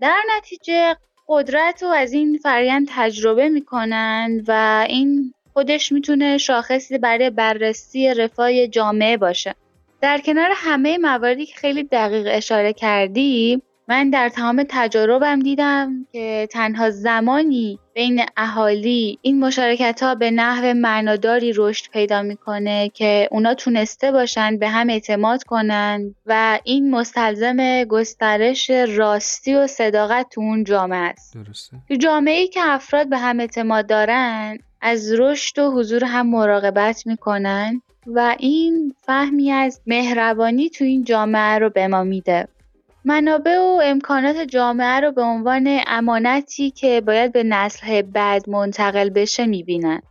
در 0.00 0.18
نتیجه 0.36 0.96
قدرت 1.28 1.82
رو 1.82 1.88
از 1.88 2.12
این 2.12 2.38
فرایند 2.42 2.86
تجربه 2.90 3.48
می‌کنن 3.48 4.42
و 4.48 4.84
این 4.88 5.34
خودش 5.54 5.92
می‌تونه 5.92 6.38
شاخصی 6.38 6.98
برای 6.98 7.30
بررسی 7.30 8.14
رفاه 8.14 8.66
جامعه 8.66 9.16
باشه 9.16 9.54
در 10.00 10.18
کنار 10.18 10.50
همه 10.54 10.98
مواردی 10.98 11.46
که 11.46 11.54
خیلی 11.54 11.82
دقیق 11.84 12.26
اشاره 12.30 12.72
کردی 12.72 13.62
من 13.88 14.10
در 14.10 14.28
تمام 14.28 14.64
تجاربم 14.68 15.40
دیدم 15.40 16.06
که 16.12 16.48
تنها 16.50 16.90
زمانی 16.90 17.78
بین 17.94 18.22
اهالی 18.36 19.18
این 19.22 19.40
مشارکت 19.40 20.02
ها 20.02 20.14
به 20.14 20.30
نحو 20.30 20.74
معناداری 20.74 21.52
رشد 21.56 21.90
پیدا 21.92 22.22
می‌کنه 22.22 22.88
که 22.88 23.28
اونا 23.30 23.54
تونسته 23.54 24.12
باشن 24.12 24.58
به 24.58 24.68
هم 24.68 24.90
اعتماد 24.90 25.42
کنن 25.42 26.14
و 26.26 26.58
این 26.64 26.90
مستلزم 26.90 27.84
گسترش 27.84 28.70
راستی 28.70 29.54
و 29.54 29.66
صداقت 29.66 30.26
تو 30.30 30.40
اون 30.40 30.64
جامعه 30.64 30.98
است 30.98 31.34
درسته. 31.34 31.76
تو 31.88 31.94
جامعه 31.94 32.38
ای 32.38 32.48
که 32.48 32.60
افراد 32.64 33.08
به 33.08 33.18
هم 33.18 33.40
اعتماد 33.40 33.86
دارن 33.86 34.58
از 34.82 35.12
رشد 35.12 35.58
و 35.58 35.70
حضور 35.70 36.04
هم 36.04 36.26
مراقبت 36.26 37.06
می‌کنن 37.06 37.82
و 38.06 38.36
این 38.38 38.94
فهمی 39.02 39.50
از 39.50 39.80
مهربانی 39.86 40.68
تو 40.70 40.84
این 40.84 41.04
جامعه 41.04 41.58
رو 41.58 41.70
به 41.70 41.88
ما 41.88 42.04
میده. 42.04 42.48
منابع 43.04 43.58
و 43.58 43.80
امکانات 43.84 44.36
جامعه 44.36 45.00
رو 45.00 45.12
به 45.12 45.22
عنوان 45.22 45.80
امانتی 45.86 46.70
که 46.70 47.00
باید 47.00 47.32
به 47.32 47.42
نسل 47.42 48.02
بعد 48.02 48.50
منتقل 48.50 49.10
بشه 49.10 49.46
می‌بینن. 49.46 50.02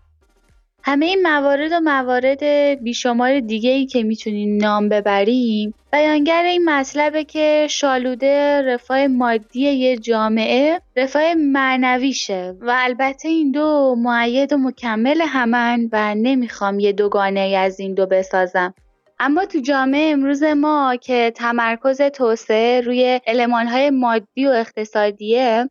همه 0.84 1.06
این 1.06 1.22
موارد 1.28 1.72
و 1.72 1.80
موارد 1.80 2.44
بیشمار 2.84 3.40
دیگه 3.40 3.70
ای 3.70 3.86
که 3.86 4.04
می‌تونیم 4.04 4.58
نام 4.58 4.90
ببریم 4.90 5.74
بیانگر 5.92 6.44
این 6.44 6.70
مطلبه 6.70 7.24
که 7.24 7.68
شالوده 7.70 8.62
رفاه 8.62 9.08
مادی 9.08 9.60
یه 9.60 9.98
جامعه 9.98 10.82
رفاه 10.96 11.34
معنویشه 11.34 12.56
و 12.62 12.76
البته 12.78 13.28
این 13.28 13.52
دو 13.52 13.96
معید 13.98 14.54
و 14.54 14.58
مکمل 14.58 15.22
همن 15.22 15.90
و 15.92 16.16
نمی‌خوام 16.16 16.80
یه 16.80 16.92
دوگانه 16.92 17.40
از 17.40 17.80
این 17.80 17.94
دو 17.94 18.06
بسازم. 18.06 18.74
اما 19.20 19.46
تو 19.46 19.60
جامعه 19.60 20.12
امروز 20.12 20.44
ما 20.44 20.96
که 20.96 21.32
تمرکز 21.36 22.02
توسعه 22.02 22.82
روی 22.82 23.20
المانهای 23.28 23.90
مادی 23.90 24.48
و 24.48 24.50
اقتصادیه 24.50 25.70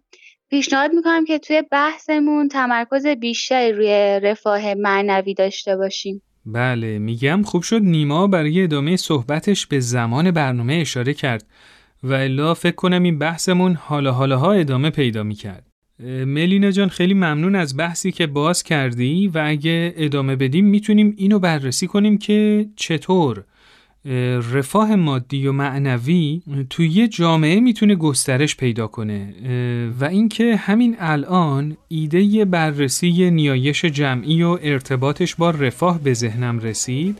پیشنهاد 0.50 0.90
می‌کنم 0.94 1.24
که 1.24 1.38
توی 1.38 1.62
بحثمون 1.70 2.48
تمرکز 2.48 3.06
بیشتری 3.06 3.72
روی 3.72 4.20
رفاه 4.22 4.74
معنوی 4.74 5.34
داشته 5.34 5.76
باشیم. 5.76 6.22
بله 6.46 6.98
میگم 6.98 7.42
خوب 7.42 7.62
شد 7.62 7.82
نیما 7.82 8.26
برای 8.26 8.62
ادامه 8.62 8.96
صحبتش 8.96 9.66
به 9.66 9.80
زمان 9.80 10.30
برنامه 10.30 10.74
اشاره 10.74 11.14
کرد 11.14 11.46
و 12.02 12.12
الا 12.12 12.54
فکر 12.54 12.74
کنم 12.74 13.02
این 13.02 13.18
بحثمون 13.18 13.74
حالا 13.74 14.12
حالا 14.12 14.38
ها 14.38 14.52
ادامه 14.52 14.90
پیدا 14.90 15.22
می‌کرد. 15.22 15.66
ملینا 16.26 16.70
جان 16.70 16.88
خیلی 16.88 17.14
ممنون 17.14 17.56
از 17.56 17.76
بحثی 17.76 18.12
که 18.12 18.26
باز 18.26 18.62
کردی 18.62 19.28
و 19.28 19.42
اگه 19.46 19.94
ادامه 19.96 20.36
بدیم 20.36 20.64
می‌تونیم 20.66 21.14
اینو 21.16 21.38
بررسی 21.38 21.86
کنیم 21.86 22.18
که 22.18 22.66
چطور 22.76 23.44
رفاه 24.52 24.96
مادی 24.96 25.46
و 25.46 25.52
معنوی 25.52 26.42
توی 26.70 26.88
یه 26.88 27.08
جامعه 27.08 27.60
می‌تونه 27.60 27.94
گسترش 27.94 28.56
پیدا 28.56 28.86
کنه 28.86 29.34
و 30.00 30.04
اینکه 30.04 30.56
همین 30.56 30.96
الان 30.98 31.76
ایده 31.88 32.44
بررسی 32.44 33.30
نیایش 33.30 33.84
جمعی 33.84 34.42
و 34.42 34.58
ارتباطش 34.62 35.34
با 35.34 35.50
رفاه 35.50 36.00
به 36.00 36.14
ذهنم 36.14 36.58
رسید 36.58 37.18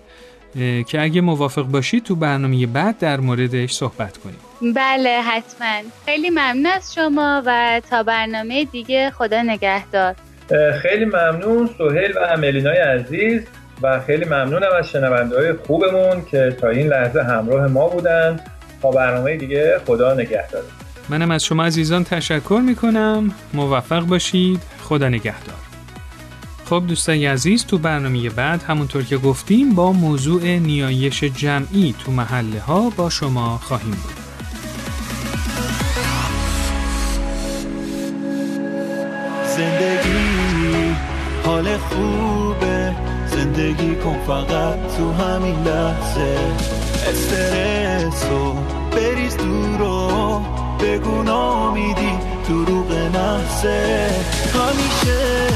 که 0.87 1.03
اگه 1.03 1.21
موافق 1.21 1.62
باشید 1.62 2.03
تو 2.03 2.16
برنامه 2.16 2.66
بعد 2.66 2.99
در 2.99 3.21
موردش 3.21 3.73
صحبت 3.73 4.19
کنیم. 4.19 4.75
بله 4.75 5.21
حتما. 5.23 5.90
خیلی 6.05 6.31
ممنون 6.31 6.66
از 6.66 6.95
شما 6.95 7.43
و 7.47 7.81
تا 7.90 8.03
برنامه 8.03 8.64
دیگه 8.64 9.11
خدا 9.11 9.43
نگهدار. 9.43 10.14
خیلی 10.83 11.05
ممنون 11.05 11.71
سهیل 11.79 12.12
و 12.16 12.37
ملینای 12.37 12.79
عزیز. 12.79 13.43
و 13.83 14.01
خیلی 14.01 14.25
ممنونم 14.25 14.69
از 14.79 14.88
شنونده 14.88 15.37
های 15.37 15.53
خوبمون 15.53 16.25
که 16.31 16.57
تا 16.61 16.69
این 16.69 16.87
لحظه 16.87 17.23
همراه 17.23 17.66
ما 17.66 17.88
بودن. 17.88 18.40
تا 18.83 18.90
برنامه 18.90 19.37
دیگه 19.37 19.81
خدا 19.87 20.14
نگهدار. 20.14 20.62
منم 21.09 21.31
از 21.31 21.45
شما 21.45 21.64
عزیزان 21.64 22.05
تشکر 22.05 22.61
می‌کنم. 22.66 23.35
موفق 23.55 24.01
باشید. 24.01 24.61
خدا 24.83 25.09
نگهدار. 25.09 25.55
خب 26.64 26.83
دوستای 26.88 27.27
عزیز 27.27 27.66
تو 27.66 27.79
برنامه 27.79 28.31
بعد 28.31 28.62
همونطور 28.62 29.03
که 29.03 29.16
گفتیم 29.16 29.75
با 29.75 29.93
موضوع 29.93 30.43
نیایش 30.43 31.25
جمعی 31.25 31.95
تو 32.05 32.12
محله 32.12 32.61
ها 32.61 32.90
با 32.90 33.11
شما 33.11 33.59
خواهیم 33.62 33.90
بود. 33.90 34.20
کن 44.11 44.18
فقط 44.27 44.96
تو 44.96 45.12
همین 45.12 45.62
لحظه 45.62 46.38
استرس 47.09 48.25
و 48.25 48.55
بریز 48.96 49.37
دورو 49.37 50.42
بگو 50.81 51.23
نامیدی 51.23 52.18
دروغ 52.49 52.92
نحسه 52.92 54.11
همیشه 54.55 55.46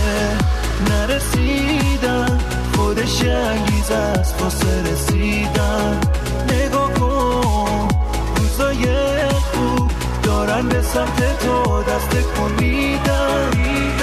نرسیدن 0.90 2.40
خودش 2.76 3.22
انگیز 3.24 3.90
از 3.90 4.34
واسه 4.40 4.92
رسیدن. 4.92 6.00
نگاه 6.48 6.94
کن 6.94 7.88
روزای 8.36 8.84
خوب 9.28 9.90
دارن 10.22 10.68
به 10.68 10.82
سمت 10.82 11.38
تو 11.38 11.82
دست 11.82 12.26
کن 12.26 12.52
میدن 12.60 13.93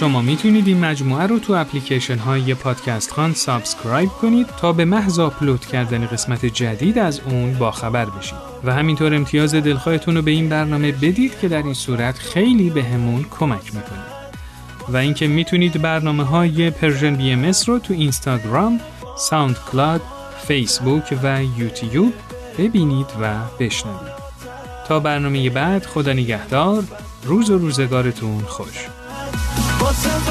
شما 0.00 0.22
می‌تونید 0.22 0.66
این 0.66 0.80
مجموعه 0.84 1.26
رو 1.26 1.38
تو 1.38 1.52
اپلیکیشن 1.52 2.18
های 2.18 2.54
پادکست 2.54 3.12
خوان 3.12 3.34
subscribe 3.34 4.08
کنید 4.08 4.46
تا 4.46 4.72
به 4.72 4.84
محض 4.84 5.18
آپلود 5.18 5.66
کردن 5.66 6.06
قسمت 6.06 6.46
جدید 6.46 6.98
از 6.98 7.20
اون 7.20 7.54
باخبر 7.54 8.04
بشید. 8.04 8.38
و 8.64 8.74
همینطور 8.74 9.14
امتیاز 9.14 9.54
دلخواهتون 9.54 10.16
رو 10.16 10.22
به 10.22 10.30
این 10.30 10.48
برنامه 10.48 10.92
بدید 10.92 11.38
که 11.38 11.48
در 11.48 11.62
این 11.62 11.74
صورت 11.74 12.18
خیلی 12.18 12.70
بهمون 12.70 13.26
کمک 13.30 13.74
می‌کنید 13.74 14.10
و 14.88 14.96
اینکه 14.96 15.26
می‌تونید 15.26 15.82
برنامه 15.82 16.24
های 16.24 16.70
Persian 16.70 17.14
BMS 17.14 17.52
رو 17.66 17.78
تو 17.78 17.94
اینستاگرام، 17.94 18.80
SoundCloud، 19.18 20.00
فیسبوک 20.46 21.18
و 21.22 21.42
یوتیوب 21.58 22.12
ببینید 22.58 23.06
و 23.20 23.34
بشنوید. 23.58 24.20
تا 24.88 25.00
برنامه 25.00 25.50
بعد 25.50 25.86
خدا 25.86 26.12
نگهدار 26.12 26.84
روز 27.24 27.50
و 27.50 27.58
روزگارتون 27.58 28.40
خوش. 28.40 28.88
Awesome. 29.92 30.30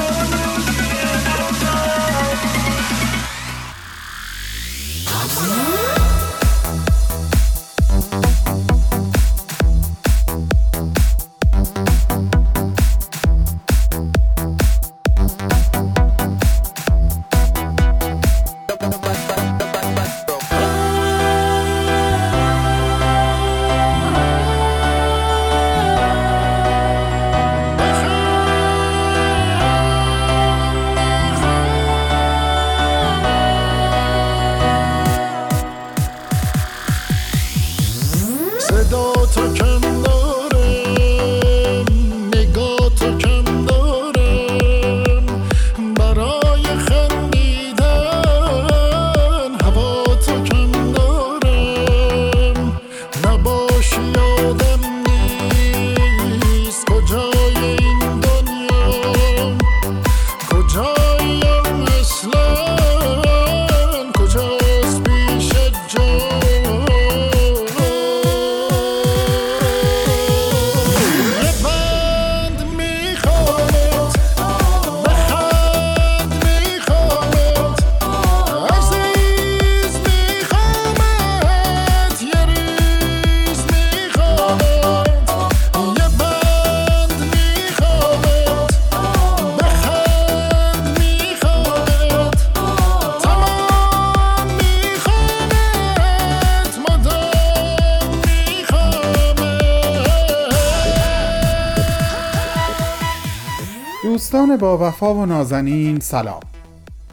دوستان 104.40 104.56
با 104.56 104.88
وفا 104.88 105.14
و 105.14 105.26
نازنین 105.26 106.00
سلام. 106.00 106.40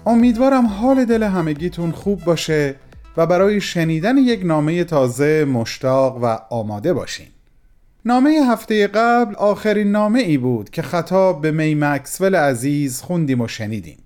امیدوارم 0.06 0.66
حال 0.66 1.06
دل 1.06 1.24
همگیتون 1.24 1.92
خوب 1.92 2.24
باشه 2.24 2.76
و 3.18 3.26
برای 3.26 3.62
شنیدن 3.62 4.18
یک 4.18 4.46
نامه 4.46 4.84
تازه 4.84 5.46
مشتاق 5.46 6.20
و 6.24 6.38
آماده 6.50 6.94
باشین. 6.94 7.28
نامه 8.06 8.30
هفته 8.30 8.88
قبل 8.88 9.36
آخرین 9.36 9.92
نامه 9.92 10.20
ای 10.20 10.38
بود 10.38 10.70
که 10.70 10.82
خطاب 10.82 11.42
به 11.42 11.52
می 11.52 11.76
مکسول 11.76 12.36
عزیز 12.36 13.02
خوندیم 13.02 13.42
و 13.42 13.48
شنیدیم. 13.48 13.98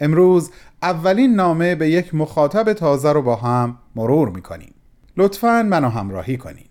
امروز 0.00 0.50
اولین 0.82 1.34
نامه 1.34 1.74
به 1.74 1.90
یک 1.90 2.14
مخاطب 2.14 2.72
تازه 2.72 3.12
رو 3.12 3.22
با 3.22 3.36
هم 3.36 3.78
مرور 3.96 4.28
می‌کنیم. 4.28 4.74
لطفا 5.16 5.62
منو 5.62 5.88
همراهی 5.88 6.36
کنین. 6.36 6.66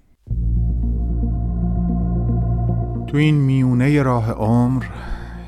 تو 3.07 3.17
این 3.17 3.35
میونه 3.35 4.03
راه 4.03 4.31
عمر 4.31 4.83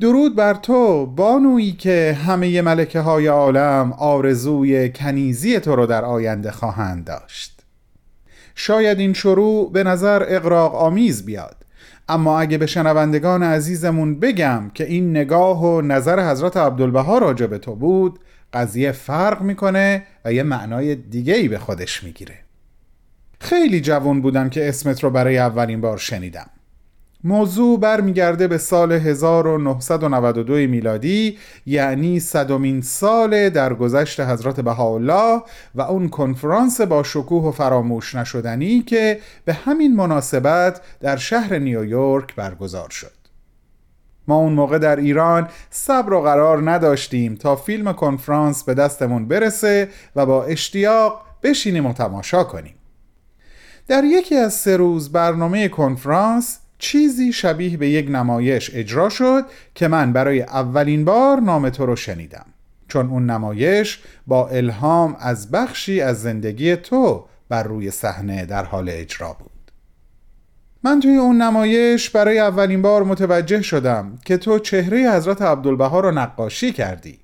درود 0.00 0.36
بر 0.36 0.54
تو 0.54 1.06
بانویی 1.06 1.72
که 1.72 2.18
همه 2.26 2.62
ملکه 2.62 3.00
های 3.00 3.26
عالم 3.26 3.92
آرزوی 3.92 4.92
کنیزی 4.92 5.60
تو 5.60 5.76
رو 5.76 5.86
در 5.86 6.04
آینده 6.04 6.50
خواهند 6.50 7.04
داشت. 7.04 7.60
شاید 8.54 8.98
این 8.98 9.12
شروع 9.12 9.72
به 9.72 9.84
نظر 9.84 10.24
اقراق 10.28 10.74
آمیز 10.74 11.24
بیاد 11.24 11.56
اما 12.08 12.40
اگه 12.40 12.58
به 12.58 12.66
شنوندگان 12.66 13.42
عزیزمون 13.42 14.20
بگم 14.20 14.70
که 14.74 14.84
این 14.84 15.10
نگاه 15.10 15.64
و 15.64 15.80
نظر 15.80 16.30
حضرت 16.30 16.56
عبدالبها 16.56 17.18
راجع 17.18 17.46
به 17.46 17.58
تو 17.58 17.74
بود 17.74 18.18
قضیه 18.52 18.92
فرق 18.92 19.42
می‌کنه 19.42 20.02
و 20.24 20.32
یه 20.32 20.42
معنای 20.42 20.94
دیگه 20.94 21.34
ای 21.34 21.48
به 21.48 21.58
خودش 21.58 22.04
می‌گیره. 22.04 22.34
خیلی 23.40 23.80
جوان 23.80 24.22
بودم 24.22 24.50
که 24.50 24.68
اسمت 24.68 25.04
رو 25.04 25.10
برای 25.10 25.38
اولین 25.38 25.80
بار 25.80 25.98
شنیدم. 25.98 26.50
موضوع 27.24 27.80
برمیگرده 27.80 28.48
به 28.48 28.58
سال 28.58 28.92
1992 28.92 30.54
میلادی 30.54 31.38
یعنی 31.66 32.20
صدمین 32.20 32.80
سال 32.80 33.48
درگذشت 33.48 34.20
حضرت 34.20 34.60
بهاءالله 34.60 35.42
و 35.74 35.82
اون 35.82 36.08
کنفرانس 36.08 36.80
با 36.80 37.02
شکوه 37.02 37.44
و 37.44 37.50
فراموش 37.50 38.14
نشدنی 38.14 38.82
که 38.82 39.20
به 39.44 39.52
همین 39.52 39.96
مناسبت 39.96 40.80
در 41.00 41.16
شهر 41.16 41.58
نیویورک 41.58 42.34
برگزار 42.34 42.90
شد. 42.90 43.12
ما 44.28 44.36
اون 44.36 44.52
موقع 44.52 44.78
در 44.78 44.96
ایران 44.96 45.48
صبر 45.70 46.12
و 46.12 46.20
قرار 46.20 46.70
نداشتیم 46.70 47.34
تا 47.34 47.56
فیلم 47.56 47.92
کنفرانس 47.92 48.64
به 48.64 48.74
دستمون 48.74 49.28
برسه 49.28 49.88
و 50.16 50.26
با 50.26 50.44
اشتیاق 50.44 51.22
بشینیم 51.42 51.86
و 51.86 51.92
تماشا 51.92 52.44
کنیم. 52.44 52.74
در 53.88 54.04
یکی 54.04 54.36
از 54.36 54.54
سه 54.54 54.76
روز 54.76 55.12
برنامه 55.12 55.68
کنفرانس 55.68 56.59
چیزی 56.80 57.32
شبیه 57.32 57.76
به 57.76 57.88
یک 57.88 58.10
نمایش 58.10 58.70
اجرا 58.74 59.08
شد 59.08 59.44
که 59.74 59.88
من 59.88 60.12
برای 60.12 60.42
اولین 60.42 61.04
بار 61.04 61.40
نام 61.40 61.70
تو 61.70 61.86
رو 61.86 61.96
شنیدم. 61.96 62.46
چون 62.88 63.06
اون 63.06 63.30
نمایش 63.30 64.02
با 64.26 64.48
الهام 64.48 65.16
از 65.20 65.50
بخشی 65.50 66.00
از 66.00 66.22
زندگی 66.22 66.76
تو 66.76 67.24
بر 67.48 67.62
روی 67.62 67.90
صحنه 67.90 68.46
در 68.46 68.64
حال 68.64 68.88
اجرا 68.88 69.32
بود. 69.32 69.50
من 70.82 71.00
توی 71.00 71.16
اون 71.16 71.42
نمایش 71.42 72.10
برای 72.10 72.38
اولین 72.38 72.82
بار 72.82 73.02
متوجه 73.02 73.62
شدم 73.62 74.18
که 74.24 74.36
تو 74.36 74.58
چهره 74.58 75.12
حضرت 75.12 75.42
عبدالبها 75.42 76.00
رو 76.00 76.10
نقاشی 76.10 76.72
کردی. 76.72 77.18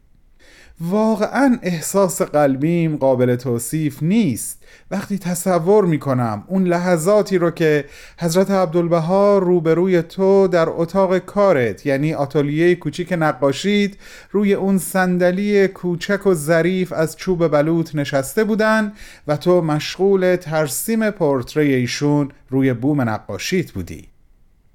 واقعا 0.80 1.58
احساس 1.62 2.22
قلبیم 2.22 2.96
قابل 2.96 3.36
توصیف 3.36 4.02
نیست. 4.02 4.62
وقتی 4.90 5.18
تصور 5.18 5.84
می‌کنم 5.84 6.44
اون 6.46 6.64
لحظاتی 6.64 7.38
رو 7.38 7.50
که 7.50 7.84
حضرت 8.18 8.50
عبدالبها 8.50 9.38
روبروی 9.38 10.02
تو 10.02 10.48
در 10.48 10.68
اتاق 10.68 11.18
کارت 11.18 11.86
یعنی 11.86 12.14
آتلیه 12.14 12.74
کوچیک 12.74 13.12
نقاشید 13.18 13.98
روی 14.30 14.54
اون 14.54 14.78
صندلی 14.78 15.68
کوچک 15.68 16.26
و 16.26 16.34
ظریف 16.34 16.92
از 16.92 17.16
چوب 17.16 17.48
بلوط 17.48 17.94
نشسته 17.94 18.44
بودن 18.44 18.92
و 19.26 19.36
تو 19.36 19.62
مشغول 19.62 20.36
ترسیم 20.36 21.10
پورتری 21.10 21.74
ایشون 21.74 22.30
روی 22.50 22.72
بوم 22.72 23.00
نقاشیت 23.00 23.72
بودی. 23.72 24.08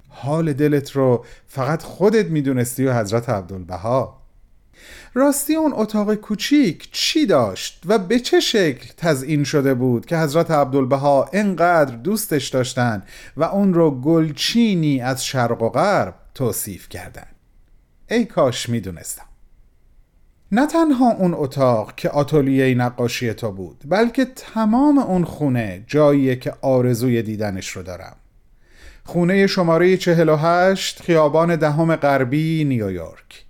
حال 0.08 0.52
دلت 0.52 0.90
رو 0.90 1.24
فقط 1.46 1.82
خودت 1.82 2.26
می‌دونستی 2.26 2.84
و 2.84 2.92
حضرت 2.92 3.28
عبدالبها 3.28 4.21
راستی 5.14 5.54
اون 5.54 5.72
اتاق 5.74 6.14
کوچیک 6.14 6.88
چی 6.92 7.26
داشت 7.26 7.82
و 7.86 7.98
به 7.98 8.18
چه 8.18 8.40
شکل 8.40 8.86
تزئین 8.96 9.44
شده 9.44 9.74
بود 9.74 10.06
که 10.06 10.18
حضرت 10.18 10.50
عبدالبها 10.50 11.30
انقدر 11.32 11.96
دوستش 11.96 12.48
داشتن 12.48 13.02
و 13.36 13.44
اون 13.44 13.74
رو 13.74 13.90
گلچینی 13.90 15.00
از 15.00 15.24
شرق 15.24 15.62
و 15.62 15.68
غرب 15.68 16.14
توصیف 16.34 16.88
کردن؟ 16.88 17.26
ای 18.10 18.24
کاش 18.24 18.68
می‌دونستم. 18.68 19.24
نه 20.52 20.66
تنها 20.66 21.10
اون 21.10 21.34
اتاق 21.34 21.94
که 21.94 22.08
آتولیه 22.10 22.74
نقاشی 22.74 23.34
تو 23.34 23.52
بود 23.52 23.84
بلکه 23.88 24.24
تمام 24.24 24.98
اون 24.98 25.24
خونه 25.24 25.84
جاییه 25.86 26.36
که 26.36 26.54
آرزوی 26.60 27.22
دیدنش 27.22 27.68
رو 27.68 27.82
دارم. 27.82 28.16
خونه 29.04 29.46
شماره 29.46 29.96
48 29.96 31.02
خیابان 31.02 31.56
دهم 31.56 31.96
غربی 31.96 32.64
نیویورک. 32.64 33.41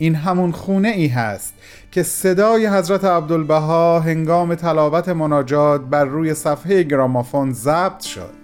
این 0.00 0.14
همون 0.14 0.52
خونه 0.52 0.88
ای 0.88 1.06
هست 1.06 1.54
که 1.92 2.02
صدای 2.02 2.66
حضرت 2.66 3.04
عبدالبها 3.04 4.00
هنگام 4.00 4.54
تلاوت 4.54 5.08
مناجات 5.08 5.80
بر 5.80 6.04
روی 6.04 6.34
صفحه 6.34 6.82
گرامافون 6.82 7.52
ضبط 7.52 8.00
شد. 8.00 8.34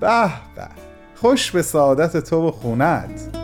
به 0.00 0.24
به 0.56 0.68
خوش 1.14 1.50
به 1.50 1.62
سعادت 1.62 2.16
تو 2.16 2.48
و 2.48 2.50
خونت. 2.50 3.36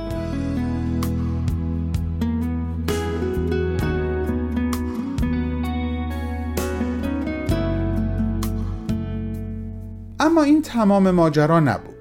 اما 10.20 10.42
این 10.42 10.62
تمام 10.62 11.10
ماجرا 11.10 11.60
نبود. 11.60 11.91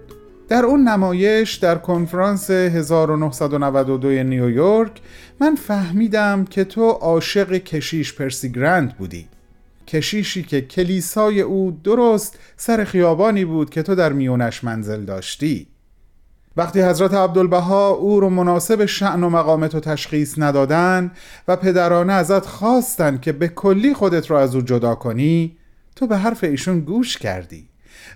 در 0.51 0.65
اون 0.65 0.87
نمایش 0.87 1.55
در 1.55 1.77
کنفرانس 1.77 2.49
1992 2.49 4.23
نیویورک 4.23 4.91
من 5.39 5.55
فهمیدم 5.55 6.45
که 6.45 6.63
تو 6.63 6.89
عاشق 6.89 7.53
کشیش 7.53 8.13
پرسی 8.13 8.51
گرند 8.51 8.97
بودی. 8.97 9.27
کشیشی 9.87 10.43
که 10.43 10.61
کلیسای 10.61 11.41
او 11.41 11.79
درست 11.83 12.39
سر 12.57 12.83
خیابانی 12.83 13.45
بود 13.45 13.69
که 13.69 13.83
تو 13.83 13.95
در 13.95 14.13
میونش 14.13 14.63
منزل 14.63 15.05
داشتی. 15.05 15.67
وقتی 16.57 16.81
حضرت 16.81 17.13
عبدالبها 17.13 17.89
او 17.89 18.19
رو 18.19 18.29
مناسب 18.29 18.85
شعن 18.85 19.23
و 19.23 19.29
مقام 19.29 19.67
تو 19.67 19.79
تشخیص 19.79 20.33
ندادن 20.37 21.11
و 21.47 21.55
پدرانه 21.55 22.13
ازت 22.13 22.45
خواستن 22.45 23.17
که 23.17 23.31
به 23.31 23.47
کلی 23.47 23.93
خودت 23.93 24.29
رو 24.29 24.35
از 24.35 24.55
او 24.55 24.61
جدا 24.61 24.95
کنی 24.95 25.57
تو 25.95 26.07
به 26.07 26.17
حرف 26.17 26.43
ایشون 26.43 26.79
گوش 26.79 27.17
کردی. 27.17 27.70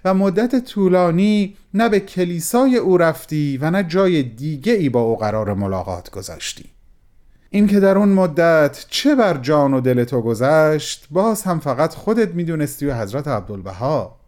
و 0.06 0.14
مدت 0.14 0.66
طولانی 0.66 1.56
نه 1.74 1.90
به 1.90 2.00
کلیسای 2.00 2.78
او 2.78 2.98
رفتی 2.98 3.58
و 3.58 3.72
نه 3.72 3.84
جای 3.84 4.24
دیگه 4.24 4.74
ای 4.74 4.90
با 4.90 5.02
او 5.02 5.18
قرار 5.18 5.54
ملاقات 5.54 6.10
گذاشتی. 6.10 6.66
این 7.50 7.68
که 7.68 7.80
در 7.80 7.98
اون 7.98 8.10
مدت 8.10 8.86
چه 8.90 9.16
بر 9.16 9.38
جان 9.38 9.74
و 9.74 9.82
دل 9.82 10.04
تو 10.04 10.22
گذشت 10.22 11.08
باز 11.12 11.44
هم 11.44 11.60
فقط 11.60 11.94
خودت 11.94 12.30
می‌دونستی 12.30 12.86
و 12.86 12.94
حضرت 12.94 13.28
عبدالبها. 13.28 14.20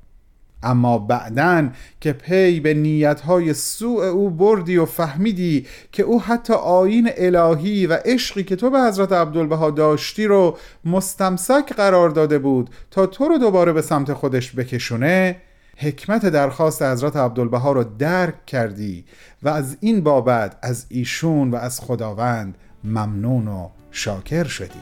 اما 0.64 0.98
بعدن 0.98 1.74
که 2.02 2.14
پی 2.14 2.60
به 2.60 2.74
نیتهای 2.74 3.54
سوء 3.54 4.06
او 4.06 4.30
بردی 4.30 4.78
و 4.78 4.86
فهمیدی 4.86 5.66
که 5.92 6.04
او 6.04 6.22
حتی 6.22 6.54
آین 6.54 7.10
الهی 7.18 7.88
و 7.88 7.94
عشقی 8.06 8.44
که 8.44 8.56
تو 8.56 8.70
به 8.70 8.80
حضرت 8.80 9.12
عبدالبها 9.12 9.72
داشتی 9.72 10.26
رو 10.26 10.58
مستمسک 10.86 11.74
قرار 11.74 12.10
داده 12.10 12.40
بود 12.40 12.70
تا 12.92 13.06
تو 13.06 13.28
رو 13.28 13.38
دوباره 13.38 13.74
به 13.74 13.82
سمت 13.82 14.14
خودش 14.14 14.56
بکشونه 14.56 15.36
حکمت 15.80 16.26
درخواست 16.26 16.82
حضرت 16.82 17.16
عبدالبها 17.16 17.72
رو 17.72 17.84
درک 17.84 18.46
کردی 18.46 19.06
و 19.44 19.50
از 19.50 19.78
این 19.80 20.02
بابت 20.02 20.58
از 20.62 20.86
ایشون 20.90 21.52
و 21.52 21.56
از 21.56 21.80
خداوند 21.80 22.58
ممنون 22.84 23.48
و 23.48 23.70
شاکر 23.92 24.44
شدی. 24.44 24.80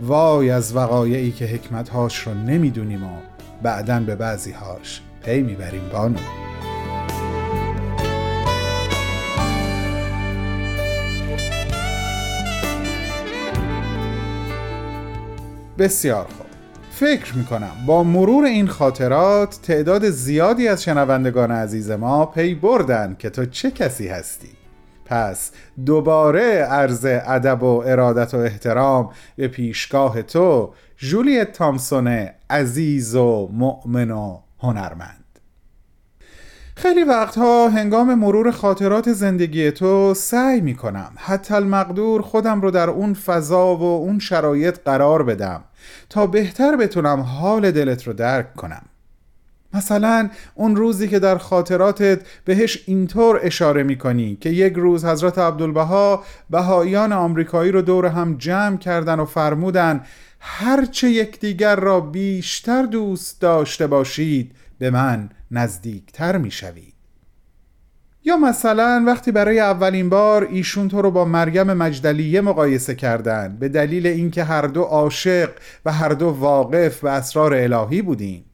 وای 0.00 0.50
از 0.50 0.76
وقایعی 0.76 1.32
که 1.32 1.46
حکمتهاش 1.46 2.26
رو 2.26 2.34
نمی‌دونیم 2.34 3.04
و 3.04 3.16
بعدا 3.62 4.00
به 4.00 4.16
بعضی 4.16 4.52
هاش 4.52 5.02
پی 5.22 5.42
می‌بریم 5.42 5.88
بانو. 5.92 6.18
بسیار 15.78 16.24
خوب. 16.24 16.41
فکر 17.02 17.36
می‌کنم. 17.36 17.72
با 17.86 18.02
مرور 18.02 18.44
این 18.44 18.68
خاطرات 18.68 19.58
تعداد 19.62 20.10
زیادی 20.10 20.68
از 20.68 20.82
شنوندگان 20.82 21.50
عزیز 21.50 21.90
ما 21.90 22.26
پی 22.26 22.54
بردن 22.54 23.16
که 23.18 23.30
تو 23.30 23.46
چه 23.46 23.70
کسی 23.70 24.08
هستی. 24.08 24.48
پس 25.04 25.50
دوباره 25.86 26.42
عرض 26.52 27.06
ادب 27.06 27.62
و 27.62 27.82
ارادت 27.86 28.34
و 28.34 28.36
احترام 28.36 29.10
به 29.36 29.48
پیشگاه 29.48 30.22
تو 30.22 30.72
جولیت 30.96 31.52
تامسون 31.52 32.28
عزیز 32.50 33.14
و 33.14 33.48
مؤمن 33.52 34.10
و 34.10 34.38
هنرمند. 34.58 35.24
خیلی 36.76 37.04
وقتها 37.04 37.68
هنگام 37.68 38.14
مرور 38.14 38.50
خاطرات 38.50 39.12
زندگی 39.12 39.70
تو 39.70 40.14
سعی 40.14 40.60
می 40.60 40.74
کنم 40.74 41.12
حتی 41.16 41.54
المقدور 41.54 42.22
خودم 42.22 42.60
رو 42.60 42.70
در 42.70 42.90
اون 42.90 43.14
فضا 43.14 43.76
و 43.76 43.82
اون 43.82 44.18
شرایط 44.18 44.78
قرار 44.84 45.22
بدم. 45.22 45.64
تا 46.10 46.26
بهتر 46.26 46.76
بتونم 46.76 47.20
حال 47.20 47.70
دلت 47.70 48.06
رو 48.06 48.12
درک 48.12 48.54
کنم. 48.54 48.82
مثلا 49.74 50.30
اون 50.54 50.76
روزی 50.76 51.08
که 51.08 51.18
در 51.18 51.38
خاطراتت 51.38 52.20
بهش 52.44 52.82
اینطور 52.86 53.40
اشاره 53.42 53.82
می‌کنی 53.82 54.36
که 54.40 54.50
یک 54.50 54.72
روز 54.72 55.04
حضرت 55.04 55.38
عبدالبها 55.38 56.24
بهاییان 56.50 57.12
آمریکایی 57.12 57.72
رو 57.72 57.82
دور 57.82 58.06
هم 58.06 58.36
جمع 58.38 58.76
کردن 58.76 59.20
و 59.20 59.24
فرمودن 59.24 60.04
هرچه 60.40 61.10
یکدیگر 61.10 61.76
را 61.76 62.00
بیشتر 62.00 62.82
دوست 62.82 63.40
داشته 63.40 63.86
باشید 63.86 64.52
به 64.78 64.90
من 64.90 65.30
نزدیکتر 65.50 66.36
می‌شوید. 66.36 66.91
یا 68.24 68.36
مثلا 68.36 69.04
وقتی 69.06 69.32
برای 69.32 69.60
اولین 69.60 70.08
بار 70.08 70.48
ایشون 70.50 70.88
تو 70.88 71.02
رو 71.02 71.10
با 71.10 71.24
مریم 71.24 71.72
مجدلیه 71.72 72.40
مقایسه 72.40 72.94
کردن 72.94 73.56
به 73.60 73.68
دلیل 73.68 74.06
اینکه 74.06 74.44
هر 74.44 74.66
دو 74.66 74.82
عاشق 74.82 75.50
و 75.84 75.92
هر 75.92 76.08
دو 76.08 76.28
واقف 76.28 77.00
به 77.00 77.10
اسرار 77.10 77.54
الهی 77.54 78.02
بودین. 78.02 78.44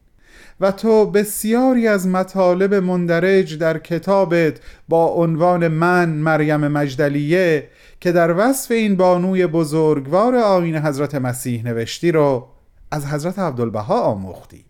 و 0.61 0.71
تو 0.71 1.05
بسیاری 1.05 1.87
از 1.87 2.07
مطالب 2.07 2.73
مندرج 2.73 3.57
در 3.57 3.77
کتابت 3.77 4.59
با 4.89 5.05
عنوان 5.07 5.67
من 5.67 6.09
مریم 6.09 6.67
مجدلیه 6.67 7.67
که 7.99 8.11
در 8.11 8.35
وصف 8.37 8.71
این 8.71 8.95
بانوی 8.95 9.47
بزرگوار 9.47 10.35
آین 10.35 10.75
حضرت 10.75 11.15
مسیح 11.15 11.63
نوشتی 11.63 12.11
رو 12.11 12.47
از 12.91 13.05
حضرت 13.05 13.39
عبدالبها 13.39 14.01
آموختی. 14.01 14.68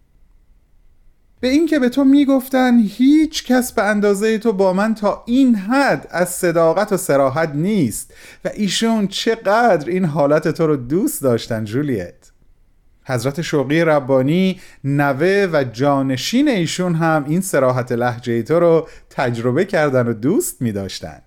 به 1.40 1.48
اینکه 1.48 1.80
به 1.80 1.90
تو 1.90 2.04
می‌گفتن 2.04 2.80
هیچ 2.80 3.46
کس 3.46 3.72
به 3.72 3.84
اندازه 3.84 4.38
تو 4.38 4.54
با 4.54 4.74
من 4.74 4.96
تا 4.96 5.24
این 5.26 5.56
حد 5.56 6.08
از 6.12 6.30
صداقت 6.30 6.94
و 6.94 6.98
سراحت 6.98 7.50
نیست 7.56 8.14
و 8.46 8.50
ایشون 8.54 9.08
چقدر 9.08 9.90
این 9.90 10.06
حالت 10.06 10.48
تو 10.48 10.68
رو 10.68 10.76
دوست 10.76 11.22
داشتن 11.22 11.66
جولیت 11.66 12.32
حضرت 13.06 13.42
شوقی 13.42 13.82
ربانی 13.82 14.60
نوه 14.84 15.50
و 15.54 15.64
جانشین 15.64 16.48
ایشون 16.48 16.96
هم 16.96 17.26
این 17.28 17.42
سراحت 17.42 17.92
لحجه 17.92 18.44
تو 18.44 18.60
رو 18.60 18.88
تجربه 19.10 19.66
کردن 19.66 20.08
و 20.08 20.14
دوست 20.14 20.62
می 20.62 20.72
داشتن 20.72 21.22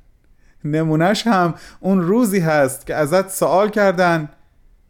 نمونش 0.65 1.27
هم 1.27 1.55
اون 1.81 2.01
روزی 2.01 2.39
هست 2.39 2.87
که 2.87 2.95
ازت 2.95 3.31
سوال 3.31 3.69
کردن 3.71 4.29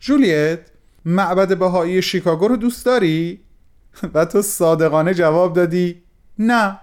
جولیت 0.00 0.58
معبد 1.04 1.58
بهایی 1.58 2.02
شیکاگو 2.02 2.48
رو 2.48 2.56
دوست 2.56 2.86
داری؟ 2.86 3.40
و 4.14 4.24
تو 4.24 4.42
صادقانه 4.42 5.14
جواب 5.14 5.52
دادی 5.52 6.02
نه 6.38 6.78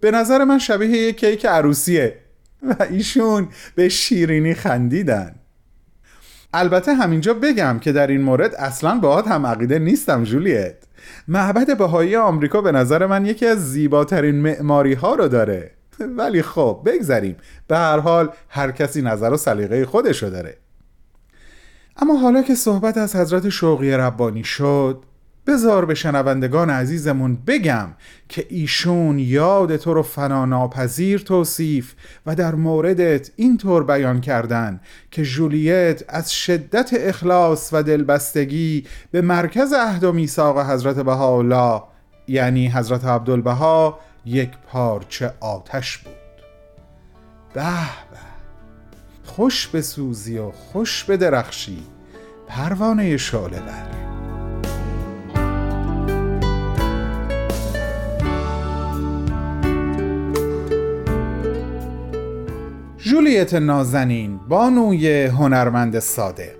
به 0.00 0.10
نظر 0.10 0.44
من 0.44 0.58
شبیه 0.58 0.88
یک 0.88 1.20
کیک 1.20 1.46
عروسیه. 1.46 2.18
و 2.68 2.82
ایشون 2.90 3.48
به 3.74 3.88
شیرینی 3.88 4.54
خندیدن. 4.54 5.34
البته 6.54 6.94
همینجا 6.94 7.34
بگم 7.34 7.78
که 7.78 7.92
در 7.92 8.06
این 8.06 8.20
مورد 8.20 8.54
اصلا 8.54 8.98
باهات 8.98 9.28
هم 9.28 9.46
عقیده 9.46 9.78
نیستم 9.78 10.24
جولیت. 10.24 10.76
معبد 11.28 11.78
بهایی 11.78 12.16
آمریکا 12.16 12.60
به 12.60 12.72
نظر 12.72 13.06
من 13.06 13.26
یکی 13.26 13.46
از 13.46 13.72
زیباترین 13.72 14.34
معماری 14.34 14.94
ها 14.94 15.14
رو 15.14 15.28
داره. 15.28 15.70
ولی 16.18 16.42
خب 16.42 16.82
بگذریم. 16.86 17.36
به 17.68 17.76
هر 17.76 17.98
حال 17.98 18.30
هر 18.48 18.70
کسی 18.70 19.02
نظر 19.02 19.30
و 19.30 19.36
سلیقه 19.36 19.86
خودشو 19.86 20.26
داره. 20.26 20.56
اما 21.96 22.16
حالا 22.16 22.42
که 22.42 22.54
صحبت 22.54 22.98
از 22.98 23.16
حضرت 23.16 23.48
شوقی 23.48 23.90
ربانی 23.90 24.44
شد 24.44 25.04
بزار 25.46 25.84
به 25.84 25.94
شنوندگان 25.94 26.70
عزیزمون 26.70 27.38
بگم 27.46 27.88
که 28.28 28.46
ایشون 28.48 29.18
یاد 29.18 29.76
تو 29.76 29.94
رو 29.94 30.02
فناناپذیر 30.02 31.20
توصیف 31.20 31.94
و 32.26 32.34
در 32.34 32.54
موردت 32.54 33.30
اینطور 33.36 33.84
بیان 33.84 34.20
کردن 34.20 34.80
که 35.10 35.22
جولیت 35.24 36.04
از 36.08 36.32
شدت 36.32 36.90
اخلاص 36.92 37.70
و 37.72 37.82
دلبستگی 37.82 38.86
به 39.10 39.20
مرکز 39.20 39.72
عهد 39.72 40.04
و 40.04 40.12
میثاق 40.12 40.70
حضرت 40.70 40.96
بهاءالله 40.96 41.82
یعنی 42.28 42.68
حضرت 42.68 43.04
عبدالبها 43.04 43.98
یک 44.24 44.50
پارچه 44.66 45.32
آتش 45.40 45.98
بود. 45.98 46.14
به 47.54 47.62
به 48.10 48.18
خوش 49.24 49.66
به 49.68 49.82
سوزی 49.82 50.38
و 50.38 50.50
خوش 50.50 51.04
به 51.04 51.16
درخشی 51.16 51.82
پروانه 52.48 53.16
شعله 53.16 53.60
بر. 53.60 54.33
جولیت 63.04 63.54
نازنین 63.54 64.40
بانوی 64.48 65.24
هنرمند 65.24 65.98
صادق. 65.98 66.54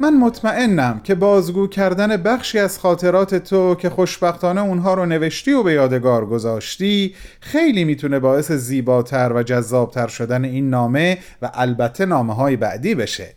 من 0.00 0.16
مطمئنم 0.16 1.00
که 1.04 1.14
بازگو 1.14 1.66
کردن 1.66 2.16
بخشی 2.16 2.58
از 2.58 2.78
خاطرات 2.78 3.34
تو 3.34 3.74
که 3.74 3.90
خوشبختانه 3.90 4.60
اونها 4.60 4.94
رو 4.94 5.06
نوشتی 5.06 5.52
و 5.52 5.62
به 5.62 5.72
یادگار 5.72 6.26
گذاشتی 6.26 7.14
خیلی 7.40 7.84
می‌تونه 7.84 8.18
باعث 8.18 8.52
زیباتر 8.52 9.32
و 9.32 9.42
جذابتر 9.42 10.08
شدن 10.08 10.44
این 10.44 10.70
نامه 10.70 11.18
و 11.42 11.50
البته 11.54 12.06
نامه 12.06 12.34
های 12.34 12.56
بعدی 12.56 12.94
بشه. 12.94 13.34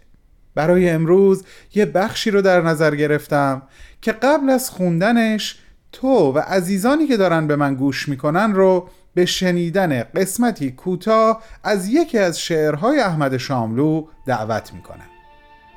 برای 0.56 0.90
امروز 0.90 1.44
یه 1.76 1.86
بخشی 1.86 2.32
رو 2.32 2.42
در 2.42 2.62
نظر 2.62 2.96
گرفتم 2.96 3.62
که 4.02 4.12
قبل 4.12 4.50
از 4.50 4.70
خوندنش 4.70 5.58
تو 5.92 6.32
و 6.32 6.40
عزیزانی 6.40 7.08
که 7.08 7.18
دارن 7.18 7.48
به 7.48 7.56
من 7.56 7.76
گوش 7.76 8.10
می‌کنن 8.10 8.54
رو 8.54 8.90
به 9.14 9.26
شنیدن 9.26 10.04
قسمتی 10.04 10.72
کوتاه 10.72 11.44
از 11.64 11.88
یکی 11.88 12.18
از 12.18 12.40
شعرهای 12.40 13.00
احمد 13.00 13.38
شاملو 13.38 14.08
دعوت 14.26 14.74
می‌کنم. 14.74 15.10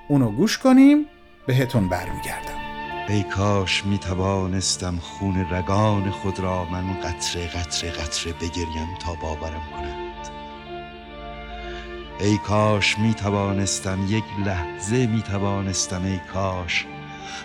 اونو 0.08 0.30
گوش 0.30 0.58
کنیم 0.58 1.06
بهتون 1.46 1.88
برمیگردم. 1.88 2.66
ای 3.08 3.22
کاش 3.22 3.84
می 3.84 3.98
توانستم 3.98 4.96
خون 4.96 5.46
رگان 5.50 6.10
خود 6.10 6.40
را 6.40 6.64
من 6.64 6.94
قطره 6.94 7.46
قطره 7.46 7.90
قطره 7.90 8.32
بگریم 8.32 8.88
تا 9.00 9.14
باورم 9.22 9.62
کند 9.76 10.06
ای 12.20 12.38
کاش 12.38 12.98
می 12.98 13.14
توانستم 13.14 13.98
یک 14.08 14.24
لحظه 14.46 15.06
می 15.06 15.22
توانستم 15.22 16.04
ای 16.04 16.20
کاش 16.32 16.86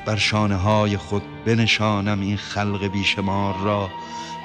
بر 0.05 0.15
شانه 0.15 0.55
های 0.55 0.97
خود 0.97 1.23
بنشانم 1.45 2.21
این 2.21 2.37
خلق 2.37 2.87
بیشمار 2.87 3.55
را. 3.63 3.89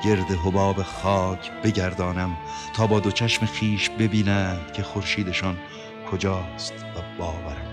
گرد 0.05 0.31
حباب 0.31 0.83
خاک 0.83 1.53
بگردانم 1.65 2.37
تا 2.75 2.87
با 2.87 3.01
دو 3.01 3.11
چشم 3.11 3.47
خیش 3.47 3.91
ببینند 3.91 4.73
که 4.73 4.83
خورشیدشان 4.83 5.57
کجاست 6.11 6.75
و 6.97 7.19
باورم. 7.19 7.66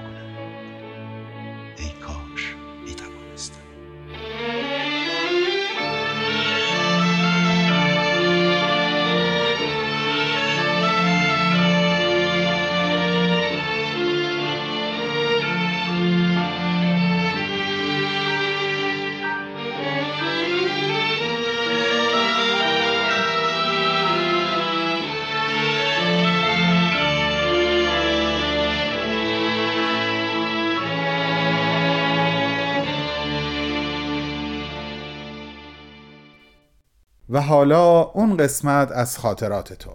و 37.33 37.41
حالا 37.41 38.01
اون 38.01 38.37
قسمت 38.37 38.91
از 38.91 39.17
خاطرات 39.17 39.73
تو. 39.73 39.91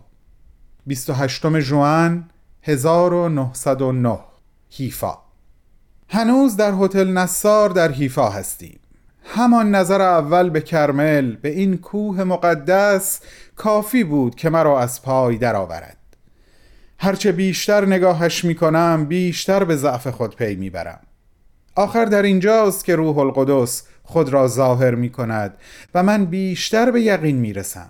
28 0.87 1.47
جوان 1.61 2.31
1909 2.63 4.19
هیفا 4.71 5.19
هنوز 6.09 6.57
در 6.57 6.73
هتل 6.81 7.09
نصار 7.09 7.71
در 7.71 7.93
هیفا 7.93 8.31
هستیم. 8.31 8.81
همان 9.25 9.75
نظر 9.75 10.03
اول 10.03 10.51
به 10.51 10.61
کرمل 10.61 11.37
به 11.37 11.49
این 11.49 11.77
کوه 11.77 12.25
مقدس 12.25 13.21
کافی 13.57 14.05
بود 14.05 14.35
که 14.35 14.51
مرا 14.51 14.81
از 14.81 15.03
پای 15.03 15.37
درآورد. 15.37 15.97
هرچه 16.99 17.33
بیشتر 17.33 17.87
نگاهش 17.87 18.45
می‌کنم 18.45 19.05
بیشتر 19.09 19.65
به 19.65 19.77
ضعف 19.77 20.07
خود 20.07 20.37
پی 20.37 20.55
می‌برم. 20.55 21.01
آخر 21.75 22.05
در 22.05 22.23
اینجاست 22.23 22.85
که 22.85 22.97
روح 22.97 23.19
القدس 23.19 23.83
خود 24.11 24.29
را 24.29 24.49
ظاهر 24.49 24.95
می 24.95 25.11
کند 25.11 25.55
و 25.95 26.03
من 26.03 26.25
بیشتر 26.25 26.91
به 26.91 27.03
یقین 27.03 27.37
می 27.37 27.53
رسم 27.53 27.89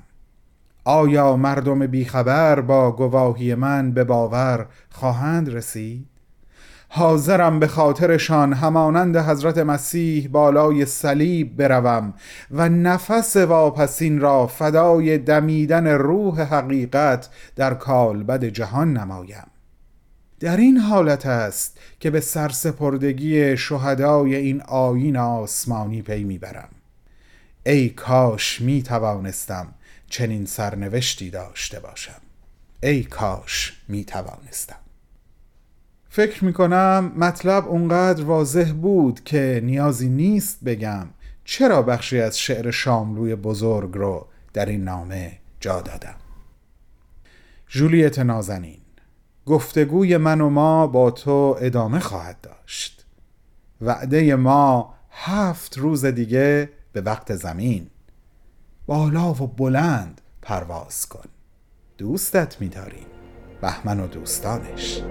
آیا 0.85 1.37
مردم 1.37 1.87
بیخبر 1.87 2.61
با 2.61 2.93
گواهی 2.93 3.55
من 3.55 3.93
به 3.93 4.05
باور 4.05 4.67
خواهند 4.91 5.49
رسید؟ 5.49 6.07
حاضرم 6.89 7.61
به 7.61 7.67
خاطرشان 7.67 8.53
همانند 8.53 9.17
حضرت 9.17 9.59
مسیح 9.59 10.29
بالای 10.29 10.87
صلیب 10.87 11.57
بروم 11.57 12.15
و 12.51 12.69
نفس 12.69 13.37
واپسین 13.37 14.21
را 14.21 14.47
فدای 14.47 15.19
دمیدن 15.19 15.87
روح 15.87 16.41
حقیقت 16.41 17.29
در 17.57 17.75
کالبد 17.75 18.45
جهان 18.45 18.97
نمایم 18.97 19.47
در 20.41 20.57
این 20.57 20.77
حالت 20.77 21.27
است 21.27 21.79
که 22.01 22.11
به 22.11 22.21
سرسپردگی 22.21 23.57
شهدای 23.57 24.35
این 24.35 24.63
آین 24.63 25.17
آسمانی 25.17 26.03
پی 26.03 26.25
می‌برم. 26.25 26.69
ای 27.67 27.89
کاش 27.89 28.61
می 28.61 28.83
توانستم 28.83 29.75
چنین 30.11 30.47
سرنوشتی 30.47 31.31
داشته 31.31 31.81
باشم. 31.81 32.21
ای 32.83 33.03
کاش 33.03 33.81
می 33.89 34.05
توانستم 34.05 34.77
فکر 36.11 36.45
می 36.45 36.53
کنم 36.53 37.13
مطلب 37.17 37.69
اونقدر 37.69 38.25
واضح 38.25 38.73
بود 38.73 39.25
که 39.25 39.61
نیازی 39.65 40.09
نیست 40.09 40.65
بگم 40.65 41.07
چرا 41.45 41.83
بخشی 41.83 42.21
از 42.21 42.39
شعر 42.39 42.71
شاملوی 42.71 43.35
بزرگ 43.35 43.95
رو 43.95 44.27
در 44.53 44.67
این 44.67 44.85
نامه 44.85 45.39
جا 45.61 45.81
دادم. 45.81 46.15
جولیت 47.69 48.19
نازنین. 48.19 48.79
گفتگوی 49.49 50.17
من 50.17 50.41
و 50.41 50.51
ما 50.51 50.87
با 50.87 51.11
تو 51.11 51.57
ادامه 51.61 51.99
خواهد 51.99 52.41
داشت. 52.43 53.07
وعده 53.81 54.37
ما 54.37 54.95
هفت 55.11 55.79
روز 55.79 56.05
دیگه 56.05 56.71
به 56.93 57.01
وقت 57.01 57.35
زمین. 57.35 57.91
بالا 58.87 59.31
و 59.31 59.35
بلند 59.35 60.21
پرواز 60.43 61.07
کن. 61.07 61.29
دوستت 61.99 62.61
میداریم. 62.61 63.07
بهمن 63.61 64.01
و 64.01 64.07
دوستانش. 64.07 65.03